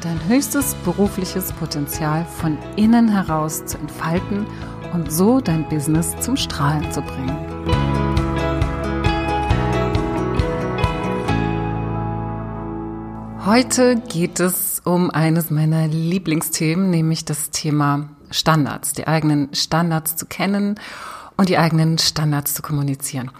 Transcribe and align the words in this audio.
dein 0.00 0.26
höchstes 0.28 0.74
berufliches 0.84 1.52
Potenzial 1.52 2.24
von 2.24 2.58
innen 2.76 3.08
heraus 3.08 3.64
zu 3.66 3.78
entfalten 3.78 4.46
und 4.92 5.12
so 5.12 5.40
dein 5.40 5.68
Business 5.68 6.18
zum 6.20 6.36
Strahlen 6.36 6.90
zu 6.90 7.02
bringen. 7.02 7.36
Heute 13.44 13.96
geht 13.96 14.40
es 14.40 14.80
um 14.84 15.10
eines 15.10 15.50
meiner 15.50 15.86
Lieblingsthemen, 15.88 16.90
nämlich 16.90 17.24
das 17.24 17.50
Thema 17.50 18.08
Standards, 18.30 18.92
die 18.92 19.06
eigenen 19.06 19.54
Standards 19.54 20.16
zu 20.16 20.26
kennen 20.26 20.78
und 21.40 21.48
die 21.48 21.56
eigenen 21.56 21.96
Standards 21.96 22.52
zu 22.52 22.60
kommunizieren. 22.60 23.30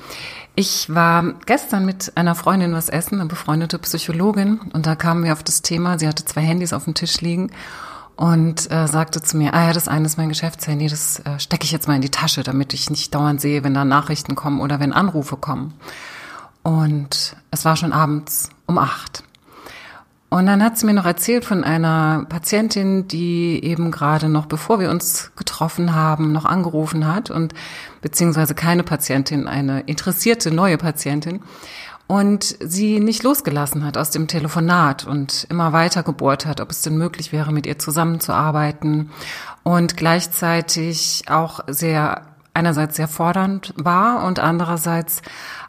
Ich 0.54 0.88
war 0.88 1.34
gestern 1.44 1.84
mit 1.84 2.16
einer 2.16 2.34
Freundin 2.34 2.72
was 2.72 2.88
essen, 2.88 3.20
eine 3.20 3.28
befreundete 3.28 3.78
Psychologin, 3.78 4.58
und 4.72 4.86
da 4.86 4.94
kamen 4.94 5.22
wir 5.22 5.34
auf 5.34 5.42
das 5.42 5.60
Thema, 5.60 5.98
sie 5.98 6.08
hatte 6.08 6.24
zwei 6.24 6.40
Handys 6.40 6.72
auf 6.72 6.84
dem 6.84 6.94
Tisch 6.94 7.20
liegen 7.20 7.50
und 8.16 8.70
äh, 8.70 8.88
sagte 8.88 9.20
zu 9.20 9.36
mir, 9.36 9.52
ah 9.52 9.66
ja, 9.66 9.72
das 9.74 9.86
eine 9.86 10.06
ist 10.06 10.16
mein 10.16 10.30
Geschäftshandy, 10.30 10.88
das 10.88 11.18
äh, 11.18 11.38
stecke 11.38 11.64
ich 11.64 11.72
jetzt 11.72 11.88
mal 11.88 11.94
in 11.94 12.00
die 12.00 12.08
Tasche, 12.08 12.42
damit 12.42 12.72
ich 12.72 12.88
nicht 12.88 13.14
dauernd 13.14 13.38
sehe, 13.38 13.64
wenn 13.64 13.74
da 13.74 13.84
Nachrichten 13.84 14.34
kommen 14.34 14.62
oder 14.62 14.80
wenn 14.80 14.94
Anrufe 14.94 15.36
kommen. 15.36 15.74
Und 16.62 17.36
es 17.50 17.66
war 17.66 17.76
schon 17.76 17.92
abends 17.92 18.48
um 18.64 18.78
acht. 18.78 19.24
Und 20.30 20.46
dann 20.46 20.62
hat 20.62 20.78
sie 20.78 20.86
mir 20.86 20.94
noch 20.94 21.06
erzählt 21.06 21.44
von 21.44 21.64
einer 21.64 22.24
Patientin, 22.28 23.08
die 23.08 23.62
eben 23.64 23.90
gerade 23.90 24.28
noch, 24.28 24.46
bevor 24.46 24.78
wir 24.78 24.88
uns 24.88 25.32
getroffen 25.34 25.92
haben, 25.92 26.30
noch 26.30 26.44
angerufen 26.44 27.12
hat 27.12 27.30
und 27.30 27.52
beziehungsweise 28.00 28.54
keine 28.54 28.84
Patientin, 28.84 29.48
eine 29.48 29.80
interessierte 29.80 30.52
neue 30.52 30.78
Patientin. 30.78 31.40
Und 32.06 32.56
sie 32.60 33.00
nicht 33.00 33.24
losgelassen 33.24 33.84
hat 33.84 33.96
aus 33.96 34.10
dem 34.10 34.28
Telefonat 34.28 35.04
und 35.04 35.46
immer 35.50 35.72
weiter 35.72 36.04
gebohrt 36.04 36.46
hat, 36.46 36.60
ob 36.60 36.70
es 36.70 36.82
denn 36.82 36.96
möglich 36.96 37.32
wäre, 37.32 37.52
mit 37.52 37.66
ihr 37.66 37.78
zusammenzuarbeiten. 37.78 39.10
Und 39.64 39.96
gleichzeitig 39.96 41.24
auch 41.28 41.60
sehr 41.66 42.29
einerseits 42.60 42.96
sehr 42.96 43.08
fordernd 43.08 43.72
war 43.76 44.24
und 44.24 44.38
andererseits 44.38 45.22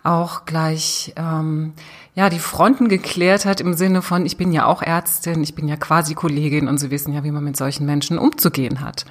auch 0.03 0.45
gleich 0.45 1.13
ähm, 1.15 1.73
ja 2.15 2.29
die 2.29 2.39
Fronten 2.39 2.89
geklärt 2.89 3.45
hat 3.45 3.61
im 3.61 3.73
Sinne 3.73 4.01
von 4.01 4.25
ich 4.25 4.35
bin 4.35 4.51
ja 4.51 4.65
auch 4.65 4.81
Ärztin, 4.81 5.41
ich 5.41 5.55
bin 5.55 5.67
ja 5.69 5.77
quasi 5.77 6.13
Kollegin 6.13 6.67
und 6.67 6.77
Sie 6.77 6.91
wissen 6.91 7.13
ja, 7.13 7.23
wie 7.23 7.31
man 7.31 7.43
mit 7.43 7.55
solchen 7.55 7.85
Menschen 7.85 8.19
umzugehen 8.19 8.81
hat. 8.81 9.05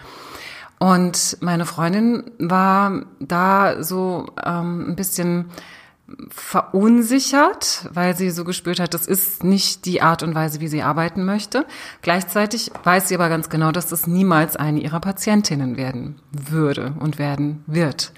Und 0.78 1.38
meine 1.40 1.66
Freundin 1.66 2.30
war 2.38 3.02
da 3.18 3.82
so 3.82 4.26
ähm, 4.44 4.90
ein 4.90 4.96
bisschen 4.96 5.50
verunsichert, 6.30 7.88
weil 7.92 8.16
sie 8.16 8.30
so 8.30 8.44
gespürt 8.44 8.80
hat, 8.80 8.94
das 8.94 9.06
ist 9.06 9.44
nicht 9.44 9.84
die 9.86 10.02
Art 10.02 10.22
und 10.22 10.34
Weise, 10.34 10.60
wie 10.60 10.68
sie 10.68 10.82
arbeiten 10.82 11.24
möchte. 11.24 11.66
Gleichzeitig 12.02 12.70
weiß 12.84 13.08
sie 13.08 13.14
aber 13.14 13.28
ganz 13.28 13.48
genau, 13.48 13.72
dass 13.72 13.88
das 13.88 14.06
niemals 14.06 14.56
eine 14.56 14.80
ihrer 14.80 15.00
Patientinnen 15.00 15.76
werden 15.76 16.20
würde 16.30 16.94
und 16.98 17.18
werden 17.18 17.64
wird. 17.66 18.12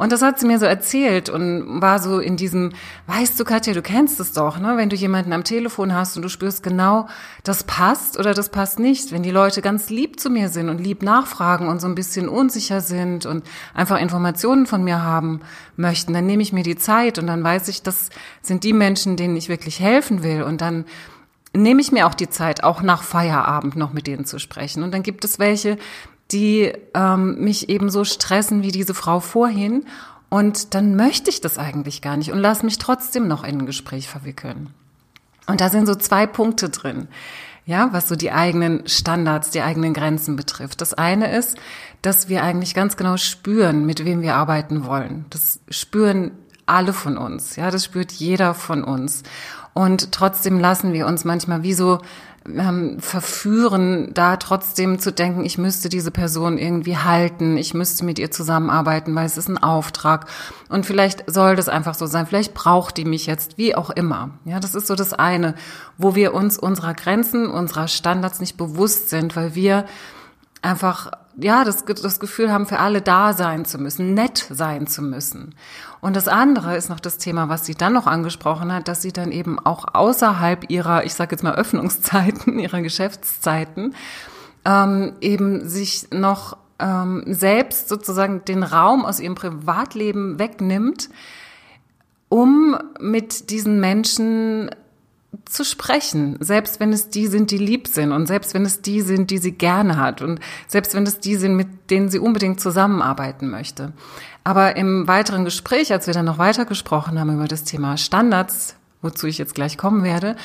Und 0.00 0.12
das 0.12 0.22
hat 0.22 0.40
sie 0.40 0.46
mir 0.46 0.58
so 0.58 0.64
erzählt 0.64 1.28
und 1.28 1.82
war 1.82 1.98
so 1.98 2.20
in 2.20 2.38
diesem, 2.38 2.72
weißt 3.06 3.38
du, 3.38 3.44
Katja, 3.44 3.74
du 3.74 3.82
kennst 3.82 4.18
es 4.18 4.32
doch, 4.32 4.58
ne? 4.58 4.78
Wenn 4.78 4.88
du 4.88 4.96
jemanden 4.96 5.34
am 5.34 5.44
Telefon 5.44 5.92
hast 5.92 6.16
und 6.16 6.22
du 6.22 6.30
spürst 6.30 6.62
genau, 6.62 7.06
das 7.44 7.64
passt 7.64 8.18
oder 8.18 8.32
das 8.32 8.48
passt 8.48 8.78
nicht. 8.78 9.12
Wenn 9.12 9.22
die 9.22 9.30
Leute 9.30 9.60
ganz 9.60 9.90
lieb 9.90 10.18
zu 10.18 10.30
mir 10.30 10.48
sind 10.48 10.70
und 10.70 10.78
lieb 10.78 11.02
nachfragen 11.02 11.68
und 11.68 11.82
so 11.82 11.86
ein 11.86 11.94
bisschen 11.94 12.30
unsicher 12.30 12.80
sind 12.80 13.26
und 13.26 13.44
einfach 13.74 14.00
Informationen 14.00 14.64
von 14.64 14.82
mir 14.82 15.02
haben 15.02 15.40
möchten, 15.76 16.14
dann 16.14 16.24
nehme 16.24 16.42
ich 16.42 16.54
mir 16.54 16.62
die 16.62 16.76
Zeit 16.76 17.18
und 17.18 17.26
dann 17.26 17.44
weiß 17.44 17.68
ich, 17.68 17.82
das 17.82 18.08
sind 18.40 18.64
die 18.64 18.72
Menschen, 18.72 19.18
denen 19.18 19.36
ich 19.36 19.50
wirklich 19.50 19.80
helfen 19.80 20.22
will 20.22 20.44
und 20.44 20.62
dann 20.62 20.86
nehme 21.52 21.82
ich 21.82 21.92
mir 21.92 22.06
auch 22.06 22.14
die 22.14 22.30
Zeit, 22.30 22.64
auch 22.64 22.80
nach 22.80 23.02
Feierabend 23.02 23.76
noch 23.76 23.92
mit 23.92 24.06
denen 24.06 24.24
zu 24.24 24.38
sprechen. 24.38 24.82
Und 24.82 24.94
dann 24.94 25.02
gibt 25.02 25.26
es 25.26 25.38
welche, 25.38 25.76
die 26.32 26.72
ähm, 26.94 27.36
mich 27.40 27.68
eben 27.68 27.90
so 27.90 28.04
stressen 28.04 28.62
wie 28.62 28.72
diese 28.72 28.94
Frau 28.94 29.20
vorhin. 29.20 29.84
Und 30.28 30.74
dann 30.74 30.94
möchte 30.94 31.30
ich 31.30 31.40
das 31.40 31.58
eigentlich 31.58 32.02
gar 32.02 32.16
nicht 32.16 32.30
und 32.32 32.38
lass 32.38 32.62
mich 32.62 32.78
trotzdem 32.78 33.26
noch 33.26 33.42
in 33.42 33.60
ein 33.60 33.66
Gespräch 33.66 34.08
verwickeln. 34.08 34.70
Und 35.46 35.60
da 35.60 35.68
sind 35.68 35.86
so 35.86 35.96
zwei 35.96 36.26
Punkte 36.26 36.68
drin, 36.68 37.08
ja, 37.66 37.88
was 37.92 38.08
so 38.08 38.14
die 38.14 38.30
eigenen 38.30 38.86
Standards, 38.86 39.50
die 39.50 39.62
eigenen 39.62 39.92
Grenzen 39.92 40.36
betrifft. 40.36 40.80
Das 40.80 40.94
eine 40.94 41.36
ist, 41.36 41.56
dass 42.02 42.28
wir 42.28 42.44
eigentlich 42.44 42.74
ganz 42.74 42.96
genau 42.96 43.16
spüren, 43.16 43.84
mit 43.84 44.04
wem 44.04 44.22
wir 44.22 44.36
arbeiten 44.36 44.84
wollen. 44.86 45.26
Das 45.30 45.58
spüren 45.68 46.30
alle 46.66 46.92
von 46.92 47.18
uns, 47.18 47.56
ja, 47.56 47.72
das 47.72 47.84
spürt 47.84 48.12
jeder 48.12 48.54
von 48.54 48.84
uns. 48.84 49.24
Und 49.74 50.12
trotzdem 50.12 50.60
lassen 50.60 50.92
wir 50.92 51.06
uns 51.06 51.24
manchmal 51.24 51.62
wie 51.64 51.74
so 51.74 52.00
ähm, 52.46 53.00
verführen, 53.00 54.12
da 54.14 54.36
trotzdem 54.36 54.98
zu 54.98 55.12
denken, 55.12 55.44
ich 55.44 55.58
müsste 55.58 55.88
diese 55.88 56.10
Person 56.10 56.58
irgendwie 56.58 56.96
halten, 56.96 57.56
ich 57.56 57.74
müsste 57.74 58.04
mit 58.04 58.18
ihr 58.18 58.30
zusammenarbeiten, 58.30 59.14
weil 59.14 59.26
es 59.26 59.36
ist 59.36 59.48
ein 59.48 59.58
Auftrag. 59.58 60.26
Und 60.68 60.86
vielleicht 60.86 61.30
soll 61.30 61.56
das 61.56 61.68
einfach 61.68 61.94
so 61.94 62.06
sein, 62.06 62.26
vielleicht 62.26 62.54
braucht 62.54 62.96
die 62.96 63.04
mich 63.04 63.26
jetzt, 63.26 63.58
wie 63.58 63.74
auch 63.74 63.90
immer. 63.90 64.30
Ja, 64.44 64.60
das 64.60 64.74
ist 64.74 64.86
so 64.86 64.94
das 64.94 65.12
eine, 65.12 65.54
wo 65.98 66.14
wir 66.14 66.32
uns 66.34 66.58
unserer 66.58 66.94
Grenzen, 66.94 67.46
unserer 67.46 67.88
Standards 67.88 68.40
nicht 68.40 68.56
bewusst 68.56 69.10
sind, 69.10 69.36
weil 69.36 69.54
wir 69.54 69.84
einfach 70.62 71.10
ja, 71.42 71.64
das, 71.64 71.84
das 71.84 72.20
Gefühl 72.20 72.52
haben, 72.52 72.66
für 72.66 72.78
alle 72.78 73.02
da 73.02 73.32
sein 73.32 73.64
zu 73.64 73.78
müssen, 73.78 74.14
nett 74.14 74.46
sein 74.50 74.86
zu 74.86 75.02
müssen. 75.02 75.54
Und 76.00 76.16
das 76.16 76.28
andere 76.28 76.76
ist 76.76 76.88
noch 76.88 77.00
das 77.00 77.18
Thema, 77.18 77.48
was 77.48 77.66
sie 77.66 77.74
dann 77.74 77.92
noch 77.92 78.06
angesprochen 78.06 78.72
hat, 78.72 78.88
dass 78.88 79.02
sie 79.02 79.12
dann 79.12 79.32
eben 79.32 79.58
auch 79.58 79.86
außerhalb 79.92 80.70
ihrer, 80.70 81.04
ich 81.04 81.14
sage 81.14 81.32
jetzt 81.32 81.42
mal 81.42 81.54
Öffnungszeiten, 81.54 82.58
ihrer 82.58 82.82
Geschäftszeiten, 82.82 83.94
ähm, 84.64 85.14
eben 85.20 85.68
sich 85.68 86.08
noch 86.10 86.56
ähm, 86.78 87.24
selbst 87.26 87.88
sozusagen 87.88 88.44
den 88.44 88.62
Raum 88.62 89.04
aus 89.04 89.20
ihrem 89.20 89.34
Privatleben 89.34 90.38
wegnimmt, 90.38 91.10
um 92.28 92.78
mit 93.00 93.50
diesen 93.50 93.80
Menschen 93.80 94.70
zu 95.44 95.64
sprechen, 95.64 96.36
selbst 96.40 96.80
wenn 96.80 96.92
es 96.92 97.10
die 97.10 97.26
sind, 97.26 97.50
die 97.50 97.58
lieb 97.58 97.88
sind 97.88 98.12
und 98.12 98.26
selbst 98.26 98.54
wenn 98.54 98.64
es 98.64 98.82
die 98.82 99.00
sind, 99.00 99.30
die 99.30 99.38
sie 99.38 99.52
gerne 99.52 99.96
hat 99.96 100.22
und 100.22 100.40
selbst 100.66 100.94
wenn 100.94 101.04
es 101.04 101.20
die 101.20 101.36
sind, 101.36 101.54
mit 101.54 101.90
denen 101.90 102.08
sie 102.08 102.18
unbedingt 102.18 102.60
zusammenarbeiten 102.60 103.48
möchte. 103.48 103.92
Aber 104.42 104.76
im 104.76 105.06
weiteren 105.06 105.44
Gespräch, 105.44 105.92
als 105.92 106.06
wir 106.06 106.14
dann 106.14 106.24
noch 106.24 106.38
weiter 106.38 106.64
gesprochen 106.64 107.18
haben 107.18 107.34
über 107.34 107.48
das 107.48 107.64
Thema 107.64 107.96
Standards, 107.96 108.76
wozu 109.02 109.26
ich 109.26 109.38
jetzt 109.38 109.54
gleich 109.54 109.78
kommen 109.78 110.02
werde, 110.02 110.36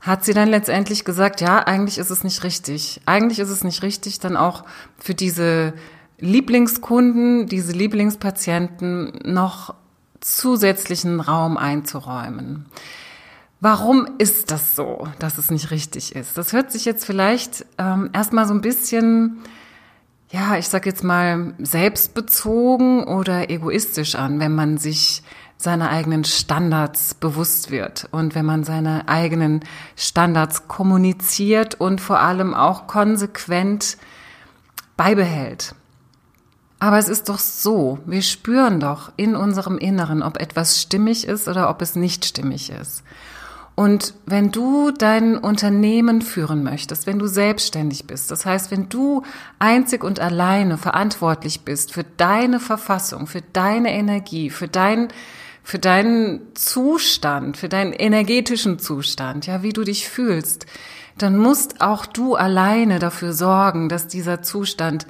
hat 0.00 0.24
sie 0.24 0.34
dann 0.34 0.48
letztendlich 0.48 1.04
gesagt, 1.04 1.40
ja, 1.40 1.58
eigentlich 1.58 1.98
ist 1.98 2.10
es 2.10 2.22
nicht 2.22 2.44
richtig. 2.44 3.00
Eigentlich 3.06 3.40
ist 3.40 3.50
es 3.50 3.64
nicht 3.64 3.82
richtig, 3.82 4.20
dann 4.20 4.36
auch 4.36 4.64
für 4.98 5.14
diese 5.14 5.74
Lieblingskunden, 6.18 7.46
diese 7.46 7.72
Lieblingspatienten 7.72 9.20
noch 9.24 9.74
zusätzlichen 10.20 11.20
Raum 11.20 11.56
einzuräumen. 11.56 12.66
Warum 13.60 14.06
ist 14.18 14.52
das 14.52 14.76
so, 14.76 15.08
dass 15.18 15.36
es 15.36 15.50
nicht 15.50 15.72
richtig 15.72 16.14
ist? 16.14 16.38
Das 16.38 16.52
hört 16.52 16.70
sich 16.70 16.84
jetzt 16.84 17.04
vielleicht 17.04 17.66
ähm, 17.76 18.10
erstmal 18.12 18.46
so 18.46 18.54
ein 18.54 18.60
bisschen, 18.60 19.38
ja, 20.30 20.56
ich 20.56 20.68
sag 20.68 20.86
jetzt 20.86 21.02
mal, 21.02 21.54
selbstbezogen 21.58 23.02
oder 23.04 23.50
egoistisch 23.50 24.14
an, 24.14 24.38
wenn 24.38 24.54
man 24.54 24.78
sich 24.78 25.24
seiner 25.56 25.90
eigenen 25.90 26.22
Standards 26.22 27.14
bewusst 27.14 27.72
wird 27.72 28.06
und 28.12 28.36
wenn 28.36 28.46
man 28.46 28.62
seine 28.62 29.08
eigenen 29.08 29.64
Standards 29.96 30.68
kommuniziert 30.68 31.74
und 31.80 32.00
vor 32.00 32.20
allem 32.20 32.54
auch 32.54 32.86
konsequent 32.86 33.98
beibehält. 34.96 35.74
Aber 36.78 36.98
es 36.98 37.08
ist 37.08 37.28
doch 37.28 37.40
so, 37.40 37.98
wir 38.06 38.22
spüren 38.22 38.78
doch 38.78 39.10
in 39.16 39.34
unserem 39.34 39.78
Inneren, 39.78 40.22
ob 40.22 40.40
etwas 40.40 40.80
stimmig 40.80 41.26
ist 41.26 41.48
oder 41.48 41.70
ob 41.70 41.82
es 41.82 41.96
nicht 41.96 42.24
stimmig 42.24 42.70
ist. 42.70 43.02
Und 43.78 44.14
wenn 44.26 44.50
du 44.50 44.90
dein 44.90 45.38
Unternehmen 45.38 46.20
führen 46.20 46.64
möchtest, 46.64 47.06
wenn 47.06 47.20
du 47.20 47.28
selbstständig 47.28 48.08
bist, 48.08 48.28
das 48.32 48.44
heißt, 48.44 48.72
wenn 48.72 48.88
du 48.88 49.22
einzig 49.60 50.02
und 50.02 50.18
alleine 50.18 50.78
verantwortlich 50.78 51.60
bist 51.60 51.92
für 51.92 52.02
deine 52.16 52.58
Verfassung, 52.58 53.28
für 53.28 53.40
deine 53.40 53.92
Energie, 53.92 54.50
für 54.50 54.66
dein 54.66 55.12
für 55.62 55.78
deinen 55.78 56.40
Zustand, 56.56 57.56
für 57.56 57.68
deinen 57.68 57.92
energetischen 57.92 58.80
Zustand, 58.80 59.46
ja, 59.46 59.62
wie 59.62 59.72
du 59.72 59.84
dich 59.84 60.08
fühlst, 60.08 60.66
dann 61.16 61.38
musst 61.38 61.80
auch 61.80 62.04
du 62.04 62.34
alleine 62.34 62.98
dafür 62.98 63.32
sorgen, 63.32 63.88
dass 63.88 64.08
dieser 64.08 64.42
Zustand 64.42 65.06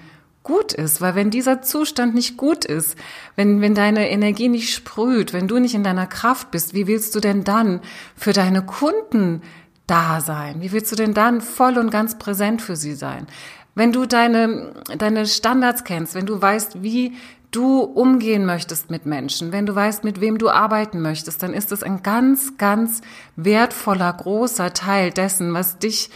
gut 0.48 0.72
ist. 0.72 1.00
Weil 1.00 1.14
wenn 1.14 1.30
dieser 1.30 1.62
Zustand 1.62 2.14
nicht 2.14 2.36
gut 2.36 2.64
ist, 2.64 2.96
wenn, 3.36 3.60
wenn 3.60 3.74
deine 3.74 4.10
Energie 4.10 4.48
nicht 4.48 4.74
sprüht, 4.74 5.32
wenn 5.32 5.46
du 5.46 5.58
nicht 5.58 5.74
in 5.74 5.84
deiner 5.84 6.06
Kraft 6.06 6.50
bist, 6.50 6.74
wie 6.74 6.88
willst 6.88 7.14
du 7.14 7.20
denn 7.20 7.44
dann 7.44 7.80
für 8.16 8.32
deine 8.32 8.62
Kunden 8.62 9.42
da 9.86 10.20
sein? 10.20 10.60
Wie 10.60 10.72
willst 10.72 10.90
du 10.90 10.96
denn 10.96 11.14
dann 11.14 11.40
voll 11.40 11.78
und 11.78 11.90
ganz 11.90 12.18
präsent 12.18 12.62
für 12.62 12.76
sie 12.76 12.94
sein? 12.94 13.26
Wenn 13.74 13.92
du 13.92 14.06
deine, 14.06 14.72
deine 14.96 15.26
Standards 15.26 15.84
kennst, 15.84 16.14
wenn 16.14 16.26
du 16.26 16.42
weißt, 16.42 16.82
wie 16.82 17.12
du 17.50 17.80
umgehen 17.80 18.44
möchtest 18.44 18.90
mit 18.90 19.06
Menschen, 19.06 19.52
wenn 19.52 19.66
du 19.66 19.74
weißt, 19.74 20.02
mit 20.02 20.20
wem 20.20 20.38
du 20.38 20.48
arbeiten 20.48 21.00
möchtest, 21.00 21.42
dann 21.42 21.54
ist 21.54 21.72
es 21.72 21.82
ein 21.82 22.02
ganz, 22.02 22.58
ganz 22.58 23.02
wertvoller, 23.36 24.12
großer 24.12 24.72
Teil 24.72 25.10
dessen, 25.10 25.54
was 25.54 25.78
dich 25.78 26.10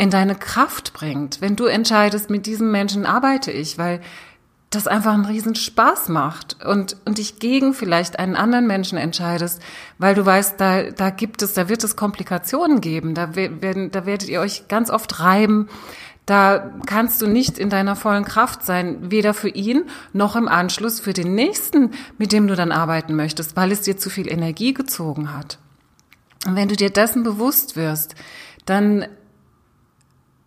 in 0.00 0.08
deine 0.08 0.34
Kraft 0.34 0.94
bringt. 0.94 1.42
Wenn 1.42 1.56
du 1.56 1.66
entscheidest, 1.66 2.30
mit 2.30 2.46
diesem 2.46 2.70
Menschen 2.70 3.04
arbeite 3.04 3.50
ich, 3.50 3.76
weil 3.76 4.00
das 4.70 4.86
einfach 4.86 5.12
einen 5.12 5.26
riesen 5.26 5.54
Spaß 5.54 6.08
macht 6.08 6.64
und, 6.64 6.96
und 7.04 7.18
dich 7.18 7.38
gegen 7.38 7.74
vielleicht 7.74 8.18
einen 8.18 8.34
anderen 8.34 8.66
Menschen 8.66 8.96
entscheidest, 8.96 9.60
weil 9.98 10.14
du 10.14 10.24
weißt, 10.24 10.58
da, 10.58 10.90
da 10.90 11.10
gibt 11.10 11.42
es, 11.42 11.52
da 11.52 11.68
wird 11.68 11.84
es 11.84 11.96
Komplikationen 11.96 12.80
geben, 12.80 13.14
da, 13.14 13.36
werden, 13.36 13.90
da 13.90 14.06
werdet 14.06 14.30
ihr 14.30 14.40
euch 14.40 14.68
ganz 14.68 14.88
oft 14.88 15.20
reiben, 15.20 15.68
da 16.24 16.70
kannst 16.86 17.20
du 17.20 17.26
nicht 17.26 17.58
in 17.58 17.68
deiner 17.68 17.94
vollen 17.94 18.24
Kraft 18.24 18.64
sein, 18.64 19.10
weder 19.10 19.34
für 19.34 19.50
ihn 19.50 19.84
noch 20.14 20.34
im 20.34 20.48
Anschluss 20.48 20.98
für 20.98 21.12
den 21.12 21.34
nächsten, 21.34 21.90
mit 22.16 22.32
dem 22.32 22.46
du 22.46 22.56
dann 22.56 22.72
arbeiten 22.72 23.16
möchtest, 23.16 23.54
weil 23.54 23.70
es 23.70 23.82
dir 23.82 23.98
zu 23.98 24.08
viel 24.08 24.32
Energie 24.32 24.72
gezogen 24.72 25.36
hat. 25.36 25.58
Und 26.46 26.56
wenn 26.56 26.68
du 26.68 26.76
dir 26.76 26.88
dessen 26.88 27.22
bewusst 27.22 27.76
wirst, 27.76 28.14
dann 28.64 29.04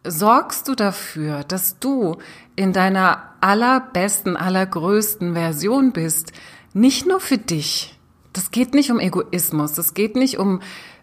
sorgst 0.06 0.68
du 0.68 0.76
dafür, 0.76 1.44
dass 1.44 1.80
du 1.80 2.18
in 2.56 2.74
deiner 2.74 3.34
allerbesten, 3.42 4.38
allergrößten 4.38 5.34
Version 5.34 5.92
bist, 5.92 6.32
nicht 6.74 7.08
nur 7.08 7.20
für 7.20 7.38
dich. 7.38 7.98
Das 8.34 8.52
geht 8.52 8.74
nicht 8.74 8.92
um 8.92 9.00
Egoismus, 9.00 9.74
das 9.74 9.94
geht 9.94 10.16
nicht 10.16 10.38
um, 10.38 10.62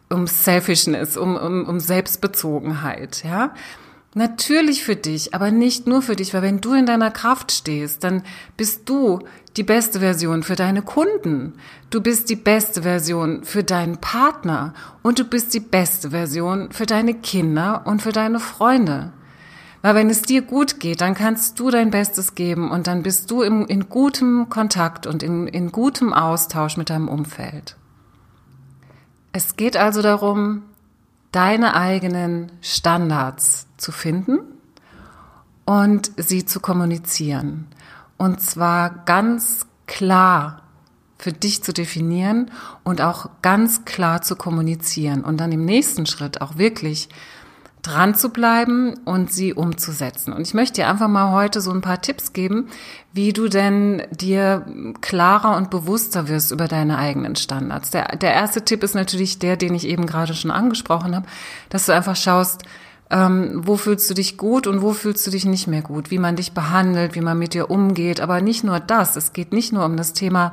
um 0.09 0.27
Selfishness, 0.27 1.17
um, 1.17 1.37
um, 1.37 1.67
um 1.67 1.81
Selbstbezogenheit, 1.81 3.23
ja. 3.25 3.55
Natürlich 4.15 4.83
für 4.83 4.97
dich, 4.97 5.35
aber 5.35 5.53
nicht 5.53 5.87
nur 5.87 6.03
für 6.03 6.17
dich, 6.17 6.35
weil 6.35 6.43
wenn 6.43 6.61
du 6.61 6.75
in 6.75 6.85
deiner 6.85 7.13
Kraft 7.13 7.53
stehst, 7.53 8.03
dann 8.03 8.25
bist 8.57 8.89
du 8.89 9.21
die 9.57 9.63
beste 9.63 10.01
Version 10.01 10.43
für 10.43 10.57
deine 10.57 10.83
Kunden. 10.83 11.55
Du 11.91 12.01
bist 12.01 12.29
die 12.29 12.37
beste 12.37 12.83
Version 12.83 13.45
für 13.45 13.63
deinen 13.63 13.99
Partner 13.99 14.75
und 15.03 15.21
du 15.21 15.25
bist 15.25 15.55
die 15.55 15.61
beste 15.61 16.11
Version 16.11 16.73
für 16.73 16.87
deine 16.87 17.15
Kinder 17.15 17.83
und 17.85 18.03
für 18.03 18.11
deine 18.11 18.41
Freunde. 18.41 19.13
Weil 19.83 19.95
wenn 19.95 20.11
es 20.11 20.23
dir 20.23 20.43
gut 20.43 20.81
geht, 20.81 21.01
dann 21.01 21.15
kannst 21.15 21.61
du 21.61 21.71
dein 21.71 21.93
Bestes 21.93 22.35
geben 22.35 22.71
und 22.73 22.89
dann 22.89 23.05
bist 23.05 23.31
du 23.31 23.43
in, 23.43 23.65
in 23.67 23.89
gutem 23.89 24.49
Kontakt 24.51 25.07
und 25.07 25.23
in, 25.23 25.47
in 25.47 25.71
gutem 25.71 26.13
Austausch 26.13 26.77
mit 26.77 26.91
deinem 26.91 27.09
Umfeld. 27.09 27.77
Es 29.33 29.55
geht 29.55 29.77
also 29.77 30.03
darum, 30.03 30.63
deine 31.33 31.77
eigenen 31.77 32.51
Standards 32.61 33.69
zu 33.81 33.93
finden 33.93 34.39
und 35.65 36.13
sie 36.17 36.45
zu 36.45 36.61
kommunizieren. 36.61 37.67
Und 38.17 38.41
zwar 38.41 39.05
ganz 39.05 39.67
klar 39.87 40.63
für 41.19 41.33
dich 41.33 41.63
zu 41.63 41.73
definieren 41.73 42.51
und 42.83 43.01
auch 43.01 43.29
ganz 43.43 43.85
klar 43.85 44.23
zu 44.23 44.37
kommunizieren 44.37 45.23
und 45.23 45.39
dann 45.39 45.53
im 45.53 45.65
nächsten 45.65 46.07
Schritt 46.07 46.41
auch 46.41 46.57
wirklich 46.57 47.09
dran 47.83 48.15
zu 48.15 48.31
bleiben 48.31 48.95
und 49.05 49.33
sie 49.33 49.55
umzusetzen. 49.55 50.33
Und 50.33 50.43
ich 50.43 50.55
möchte 50.55 50.81
dir 50.81 50.89
einfach 50.89 51.09
mal 51.09 51.33
heute 51.33 51.61
so 51.61 51.71
ein 51.71 51.81
paar 51.81 52.03
Tipps 52.03 52.33
geben, 52.33 52.69
wie 53.13 53.33
du 53.33 53.49
denn 53.49 54.03
dir 54.11 54.67
klarer 55.01 55.57
und 55.57 55.71
bewusster 55.71 56.29
wirst 56.29 56.53
über 56.53 56.69
deine 56.69 56.99
eigenen 56.99 57.37
Standards. 57.37 57.91
Der, 57.91 58.17
der 58.17 58.35
erste 58.35 58.65
Tipp 58.65 58.83
ist 58.83 58.95
natürlich 58.95 59.39
der, 59.39 59.57
den 59.57 59.75
ich 59.75 59.87
eben 59.87 60.07
gerade 60.07 60.35
schon 60.35 60.51
angesprochen 60.51 61.17
habe, 61.17 61.27
dass 61.71 61.87
du 61.87 61.93
einfach 61.93 62.17
schaust, 62.17 62.65
ähm, 63.11 63.63
wo 63.67 63.77
fühlst 63.77 64.09
du 64.09 64.15
dich 64.15 64.37
gut 64.37 64.67
und 64.67 64.83
wo 64.83 64.93
fühlst 64.93 65.27
du 65.27 65.31
dich 65.31 65.45
nicht 65.45 65.67
mehr 65.67 65.83
gut, 65.83 66.11
wie 66.11 66.19
man 66.19 66.37
dich 66.37 66.53
behandelt, 66.53 67.15
wie 67.15 67.21
man 67.21 67.39
mit 67.39 67.55
dir 67.55 67.71
umgeht. 67.71 68.21
Aber 68.21 68.41
nicht 68.41 68.65
nur 68.65 68.81
das, 68.81 69.17
es 69.17 69.33
geht 69.33 69.53
nicht 69.53 69.73
nur 69.73 69.85
um 69.85 69.97
das 69.97 70.13
Thema 70.13 70.53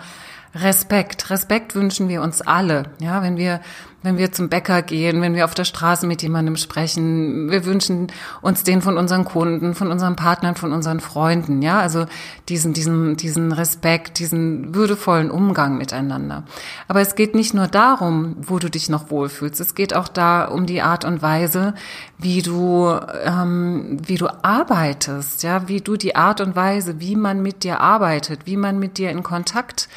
Respekt. 0.62 1.30
Respekt 1.30 1.75
wünschen 1.75 2.09
wir 2.09 2.21
uns 2.21 2.42
alle. 2.42 2.83
Ja, 3.00 3.21
wenn 3.21 3.38
wir, 3.38 3.62
wenn 4.04 4.18
wir 4.18 4.31
zum 4.31 4.50
Bäcker 4.50 4.81
gehen, 4.81 5.21
wenn 5.21 5.36
wir 5.36 5.45
auf 5.45 5.54
der 5.54 5.65
Straße 5.65 6.07
mit 6.07 6.21
jemandem 6.21 6.56
sprechen, 6.56 7.51
wir 7.51 7.65
wünschen 7.65 8.07
uns 8.42 8.63
den 8.63 8.81
von 8.81 8.98
unseren 8.98 9.25
Kunden, 9.25 9.75
von 9.75 9.92
unseren 9.92 10.15
Partnern, 10.15 10.56
von 10.56 10.71
unseren 10.74 11.00
Freunden. 11.00 11.62
Ja, 11.62 11.80
also 11.80 12.06
diesen, 12.50 12.74
diesen, 12.74 13.18
diesen 13.18 13.51
Respekt, 13.51 14.19
diesen 14.19 14.74
würdevollen 14.74 15.30
Umgang 15.30 15.77
miteinander. 15.77 16.44
Aber 16.88 17.01
es 17.01 17.15
geht 17.15 17.36
nicht 17.36 17.54
nur 17.54 17.68
darum, 17.68 18.38
wo 18.39 18.59
du 18.59 18.69
dich 18.69 18.89
noch 18.89 19.12
wohlfühlst. 19.12 19.59
Es 19.59 19.75
geht 19.75 19.95
auch 19.95 20.07
da 20.07 20.45
um 20.45 20.65
die 20.65 20.81
Art 20.81 21.06
und 21.06 21.21
Weise, 21.21 21.74
wie 22.18 22.42
du, 22.42 22.89
ähm, 23.24 23.98
wie 24.06 24.15
du 24.15 24.27
arbeitest. 24.44 25.44
Ja, 25.44 25.68
wie 25.68 25.81
du 25.81 25.98
die 25.98 26.15
Art 26.15 26.42
und 26.42 26.56
Weise, 26.56 27.00
wie 27.00 27.15
man 27.15 27.42
mit 27.42 27.63
dir 27.63 27.81
arbeitet, 27.81 28.42
wie 28.45 28.57
man 28.57 28.80
mit 28.80 28.98
dir 28.98 29.12
in 29.12 29.24
Kontakt 29.24 29.89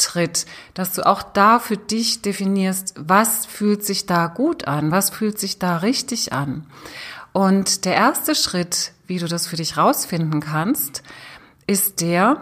tritt, 0.00 0.46
dass 0.74 0.92
du 0.94 1.06
auch 1.06 1.22
da 1.22 1.58
für 1.58 1.76
dich 1.76 2.22
definierst, 2.22 2.94
was 2.96 3.46
fühlt 3.46 3.84
sich 3.84 4.06
da 4.06 4.26
gut 4.26 4.66
an, 4.66 4.90
was 4.90 5.10
fühlt 5.10 5.38
sich 5.38 5.58
da 5.58 5.78
richtig 5.78 6.32
an. 6.32 6.66
Und 7.32 7.84
der 7.84 7.94
erste 7.94 8.34
Schritt, 8.34 8.92
wie 9.06 9.18
du 9.18 9.26
das 9.26 9.46
für 9.46 9.56
dich 9.56 9.76
rausfinden 9.76 10.40
kannst, 10.40 11.02
ist 11.66 12.00
der, 12.00 12.40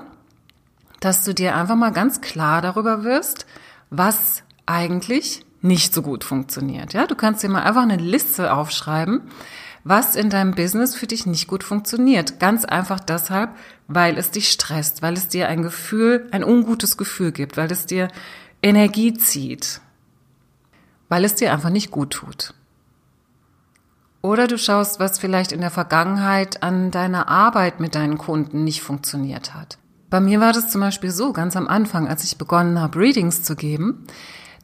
dass 1.01 1.25
du 1.25 1.35
dir 1.35 1.55
einfach 1.55 1.77
mal 1.77 1.93
ganz 1.93 2.21
klar 2.21 2.63
darüber 2.63 3.05
wirst, 3.05 3.47
was 3.91 4.43
eigentlich 4.67 5.45
nicht 5.61 5.93
so 5.93 6.03
gut 6.03 6.25
funktioniert. 6.25 6.93
Ja, 6.93 7.07
du 7.07 7.15
kannst 7.15 7.43
dir 7.43 7.49
mal 7.49 7.63
einfach 7.63 7.83
eine 7.83 7.97
Liste 7.97 8.53
aufschreiben, 8.53 9.23
was 9.85 10.17
in 10.17 10.31
deinem 10.31 10.55
Business 10.55 10.95
für 10.95 11.07
dich 11.07 11.27
nicht 11.27 11.49
gut 11.49 11.65
funktioniert. 11.65 12.41
Ganz 12.41 12.65
einfach 12.65 13.01
deshalb, 13.01 13.51
weil 13.87 14.19
es 14.19 14.31
dich 14.31 14.51
stresst, 14.51 15.03
weil 15.03 15.15
es 15.15 15.29
dir 15.29 15.49
ein 15.49 15.63
Gefühl, 15.63 16.29
ein 16.31 16.45
ungutes 16.45 16.97
Gefühl 16.97 17.33
gibt, 17.33 17.57
weil 17.57 17.71
es 17.71 17.87
dir 17.87 18.09
Energie 18.63 19.15
zieht, 19.15 19.81
weil 21.09 21.25
es 21.25 21.35
dir 21.35 21.53
einfach 21.53 21.71
nicht 21.71 21.91
gut 21.91 22.11
tut. 22.11 22.55
Oder 24.21 24.49
du 24.49 24.59
schaust, 24.59 24.99
was 24.99 25.19
vielleicht 25.19 25.53
in 25.53 25.61
der 25.61 25.71
Vergangenheit 25.71 26.63
an 26.63 26.91
deiner 26.91 27.29
Arbeit 27.29 27.81
mit 27.81 27.95
deinen 27.95 28.19
Kunden 28.19 28.65
nicht 28.65 28.83
funktioniert 28.83 29.55
hat. 29.55 29.79
Bei 30.11 30.21
mir 30.21 30.41
war 30.41 30.53
das 30.53 30.71
zum 30.71 30.81
Beispiel 30.81 31.11
so, 31.11 31.33
ganz 31.33 31.55
am 31.57 31.69
Anfang, 31.69 32.09
als 32.09 32.25
ich 32.25 32.39
begonnen 32.39 32.81
habe, 32.81 32.99
Readings 32.99 33.43
zu 33.43 33.55
geben, 33.55 34.07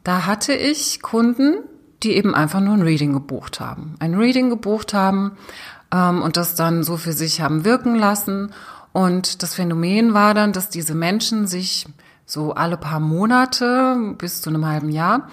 da 0.03 0.25
hatte 0.25 0.53
ich 0.53 1.01
Kunden, 1.01 1.63
die 2.05 2.15
eben 2.15 2.35
einfach 2.35 2.61
nur 2.61 2.75
ein 2.75 2.83
Reading 2.83 3.13
gebucht 3.13 3.59
haben. 3.59 3.95
Ein 3.99 4.13
Reading 4.13 4.49
gebucht 4.49 4.93
haben 4.93 5.31
ähm, 5.91 6.21
und 6.21 6.37
das 6.37 6.55
dann 6.55 6.83
so 6.83 6.97
für 6.97 7.13
sich 7.13 7.41
haben 7.41 7.65
wirken 7.65 7.95
lassen. 7.95 8.51
Und 8.93 9.43
das 9.43 9.55
Phänomen 9.55 10.13
war 10.13 10.33
dann, 10.33 10.53
dass 10.53 10.69
diese 10.69 10.95
Menschen 10.95 11.47
sich 11.47 11.87
so 12.25 12.53
alle 12.53 12.77
paar 12.77 12.99
Monate 12.99 14.15
bis 14.17 14.41
zu 14.41 14.49
einem 14.49 14.65
halben 14.65 14.89
Jahr 14.89 15.29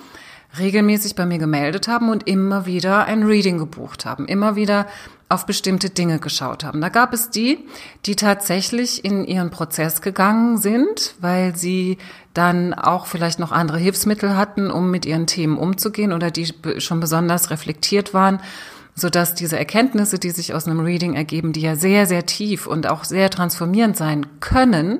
regelmäßig 0.58 1.14
bei 1.14 1.26
mir 1.26 1.38
gemeldet 1.38 1.88
haben 1.88 2.10
und 2.10 2.28
immer 2.28 2.66
wieder 2.66 3.06
ein 3.06 3.22
Reading 3.22 3.58
gebucht 3.58 4.04
haben, 4.04 4.26
immer 4.26 4.56
wieder 4.56 4.86
auf 5.28 5.46
bestimmte 5.46 5.88
Dinge 5.88 6.18
geschaut 6.18 6.62
haben. 6.62 6.82
Da 6.82 6.90
gab 6.90 7.14
es 7.14 7.30
die, 7.30 7.66
die 8.04 8.16
tatsächlich 8.16 9.02
in 9.02 9.24
ihren 9.24 9.50
Prozess 9.50 10.02
gegangen 10.02 10.58
sind, 10.58 11.14
weil 11.20 11.56
sie 11.56 11.96
dann 12.34 12.74
auch 12.74 13.06
vielleicht 13.06 13.38
noch 13.38 13.50
andere 13.50 13.78
Hilfsmittel 13.78 14.36
hatten, 14.36 14.70
um 14.70 14.90
mit 14.90 15.06
ihren 15.06 15.26
Themen 15.26 15.56
umzugehen 15.56 16.12
oder 16.12 16.30
die 16.30 16.52
schon 16.78 17.00
besonders 17.00 17.50
reflektiert 17.50 18.12
waren, 18.12 18.40
so 18.94 19.08
dass 19.08 19.34
diese 19.34 19.58
Erkenntnisse, 19.58 20.18
die 20.18 20.30
sich 20.30 20.52
aus 20.52 20.66
einem 20.66 20.80
Reading 20.80 21.14
ergeben, 21.14 21.54
die 21.54 21.62
ja 21.62 21.76
sehr, 21.76 22.06
sehr 22.06 22.26
tief 22.26 22.66
und 22.66 22.86
auch 22.86 23.04
sehr 23.04 23.30
transformierend 23.30 23.96
sein 23.96 24.26
können, 24.40 24.98